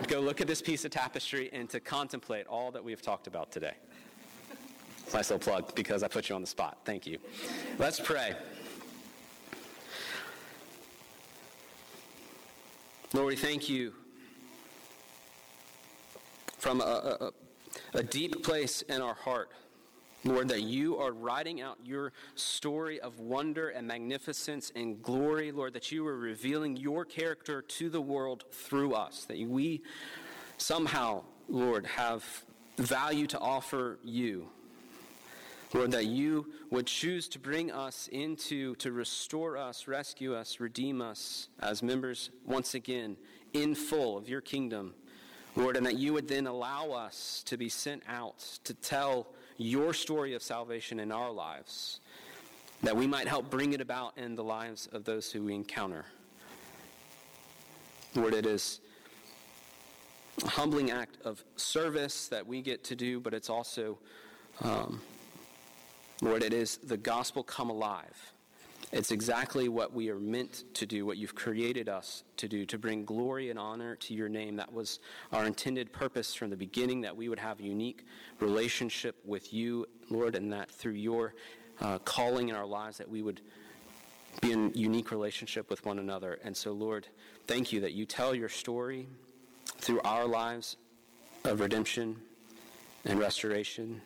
go 0.07 0.19
look 0.19 0.41
at 0.41 0.47
this 0.47 0.61
piece 0.61 0.85
of 0.85 0.91
tapestry, 0.91 1.49
and 1.53 1.69
to 1.69 1.79
contemplate 1.79 2.45
all 2.47 2.71
that 2.71 2.83
we 2.83 2.91
have 2.91 3.01
talked 3.01 3.25
about 3.25 3.51
today. 3.51 3.73
Nice 5.13 5.31
little 5.31 5.39
plug 5.39 5.73
because 5.73 6.03
I 6.03 6.07
put 6.07 6.29
you 6.29 6.35
on 6.35 6.41
the 6.41 6.47
spot. 6.47 6.79
Thank 6.85 7.07
you. 7.07 7.17
Let's 7.79 7.99
pray. 7.99 8.35
Lord, 13.11 13.27
we 13.29 13.35
thank 13.35 13.67
you 13.67 13.93
from 16.59 16.79
a, 16.79 17.17
a, 17.19 17.31
a 17.95 18.03
deep 18.03 18.43
place 18.43 18.83
in 18.83 19.01
our 19.01 19.15
heart. 19.15 19.49
Lord, 20.23 20.49
that 20.49 20.61
you 20.61 20.97
are 20.97 21.11
writing 21.11 21.59
out 21.59 21.79
your 21.83 22.13
story 22.35 22.99
of 22.99 23.19
wonder 23.19 23.69
and 23.69 23.87
magnificence 23.87 24.71
and 24.75 25.01
glory. 25.01 25.51
Lord, 25.51 25.73
that 25.73 25.91
you 25.91 26.05
are 26.05 26.17
revealing 26.17 26.77
your 26.77 27.03
character 27.03 27.63
to 27.63 27.89
the 27.89 28.01
world 28.01 28.43
through 28.51 28.93
us. 28.93 29.25
That 29.25 29.39
we 29.39 29.81
somehow, 30.57 31.23
Lord, 31.47 31.87
have 31.87 32.23
value 32.77 33.25
to 33.27 33.39
offer 33.39 33.97
you. 34.03 34.49
Lord, 35.73 35.91
that 35.91 36.08
you 36.08 36.51
would 36.71 36.88
choose 36.88 37.27
to 37.29 37.39
bring 37.39 37.71
us 37.71 38.10
into, 38.12 38.75
to 38.75 38.91
restore 38.91 39.55
us, 39.55 39.88
rescue 39.88 40.36
us, 40.36 40.60
redeem 40.60 40.99
us 41.01 41.49
as 41.60 41.84
members 41.84 42.32
once 42.45 42.73
again 42.73 43.17
in 43.53 43.75
full 43.75 44.17
of 44.17 44.27
your 44.27 44.41
kingdom. 44.41 44.95
Lord, 45.55 45.77
and 45.77 45.86
that 45.86 45.97
you 45.97 46.13
would 46.13 46.27
then 46.27 46.47
allow 46.47 46.91
us 46.91 47.43
to 47.45 47.58
be 47.58 47.69
sent 47.69 48.03
out 48.08 48.39
to 48.63 48.73
tell 48.73 49.27
your 49.58 49.93
story 49.93 50.34
of 50.34 50.41
salvation 50.41 50.99
in 50.99 51.12
our 51.12 51.32
lives, 51.32 51.99
that 52.82 52.95
we 52.95 53.05
might 53.05 53.27
help 53.27 53.49
bring 53.49 53.73
it 53.73 53.82
about 53.82 54.17
in 54.17 54.36
the 54.36 54.43
lives 54.43 54.88
of 54.91 55.03
those 55.03 55.32
who 55.32 55.43
we 55.43 55.53
encounter. 55.53 56.05
Lord, 58.15 58.34
it 58.34 58.45
is 58.45 58.79
a 60.43 60.47
humbling 60.47 60.89
act 60.91 61.17
of 61.25 61.43
service 61.58 62.27
that 62.29 62.47
we 62.47 62.62
get 62.62 62.84
to 62.86 62.95
do, 62.95 63.19
but 63.19 63.34
it's 63.34 63.49
also, 63.49 63.99
um, 64.62 65.01
Lord, 66.21 66.43
it 66.43 66.53
is 66.53 66.77
the 66.77 66.97
gospel 66.97 67.43
come 67.43 67.69
alive. 67.69 68.34
It's 68.91 69.12
exactly 69.12 69.69
what 69.69 69.93
we 69.93 70.10
are 70.10 70.19
meant 70.19 70.63
to 70.73 70.86
do, 70.86 71.05
what 71.05 71.17
you've 71.17 71.36
created 71.36 71.88
us 71.88 72.23
to 72.38 72.47
do, 72.47 72.65
to 72.65 72.77
bring 72.77 73.05
glory 73.05 73.51
and 73.51 73.60
honor 73.60 73.95
to 73.97 74.13
your 74.13 74.27
name. 74.27 74.55
That 74.55 74.73
was 74.73 74.99
our 75.32 75.45
intended 75.45 75.93
purpose 75.93 76.34
from 76.34 76.49
the 76.49 76.58
beginning, 76.58 77.01
that 77.01 77.15
we 77.15 77.29
would 77.29 77.39
have 77.39 77.60
a 77.60 77.63
unique 77.63 78.05
relationship 78.39 79.15
with 79.25 79.53
you, 79.53 79.86
Lord, 80.10 80.36
and 80.36 80.51
that 80.51 80.71
through 80.71 80.93
your 80.93 81.36
uh, 81.82 81.99
calling 81.99 82.49
in 82.49 82.55
our 82.55 82.65
lives, 82.65 82.97
that 82.97 83.08
we 83.08 83.21
would 83.21 83.41
be 84.41 84.51
in 84.51 84.73
unique 84.73 85.12
relationship 85.12 85.69
with 85.69 85.86
one 85.86 85.99
another. 85.99 86.39
And 86.43 86.58
so, 86.58 86.71
Lord, 86.71 87.08
thank 87.47 87.71
you 87.71 87.79
that 87.82 87.93
you 87.93 88.05
tell 88.05 88.34
your 88.34 88.49
story 88.49 89.08
through 89.77 90.01
our 90.01 90.25
lives 90.25 90.77
of 91.45 91.60
redemption 91.60 92.17
and 93.05 93.19
restoration. 93.19 94.01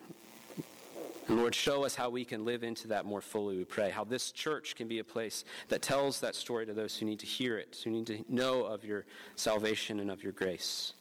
And 1.26 1.38
Lord, 1.38 1.54
show 1.54 1.84
us 1.84 1.94
how 1.94 2.10
we 2.10 2.24
can 2.24 2.44
live 2.44 2.62
into 2.62 2.88
that 2.88 3.06
more 3.06 3.20
fully, 3.20 3.56
we 3.56 3.64
pray. 3.64 3.90
How 3.90 4.04
this 4.04 4.30
church 4.30 4.76
can 4.76 4.88
be 4.88 4.98
a 4.98 5.04
place 5.04 5.44
that 5.68 5.80
tells 5.80 6.20
that 6.20 6.34
story 6.34 6.66
to 6.66 6.74
those 6.74 6.96
who 6.96 7.06
need 7.06 7.18
to 7.20 7.26
hear 7.26 7.56
it, 7.56 7.80
who 7.82 7.90
need 7.90 8.06
to 8.08 8.24
know 8.28 8.64
of 8.64 8.84
your 8.84 9.06
salvation 9.36 10.00
and 10.00 10.10
of 10.10 10.22
your 10.22 10.32
grace. 10.32 10.92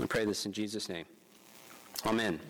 I 0.00 0.06
pray 0.06 0.24
this 0.24 0.46
in 0.46 0.52
Jesus' 0.52 0.88
name. 0.88 1.04
Amen. 2.04 2.40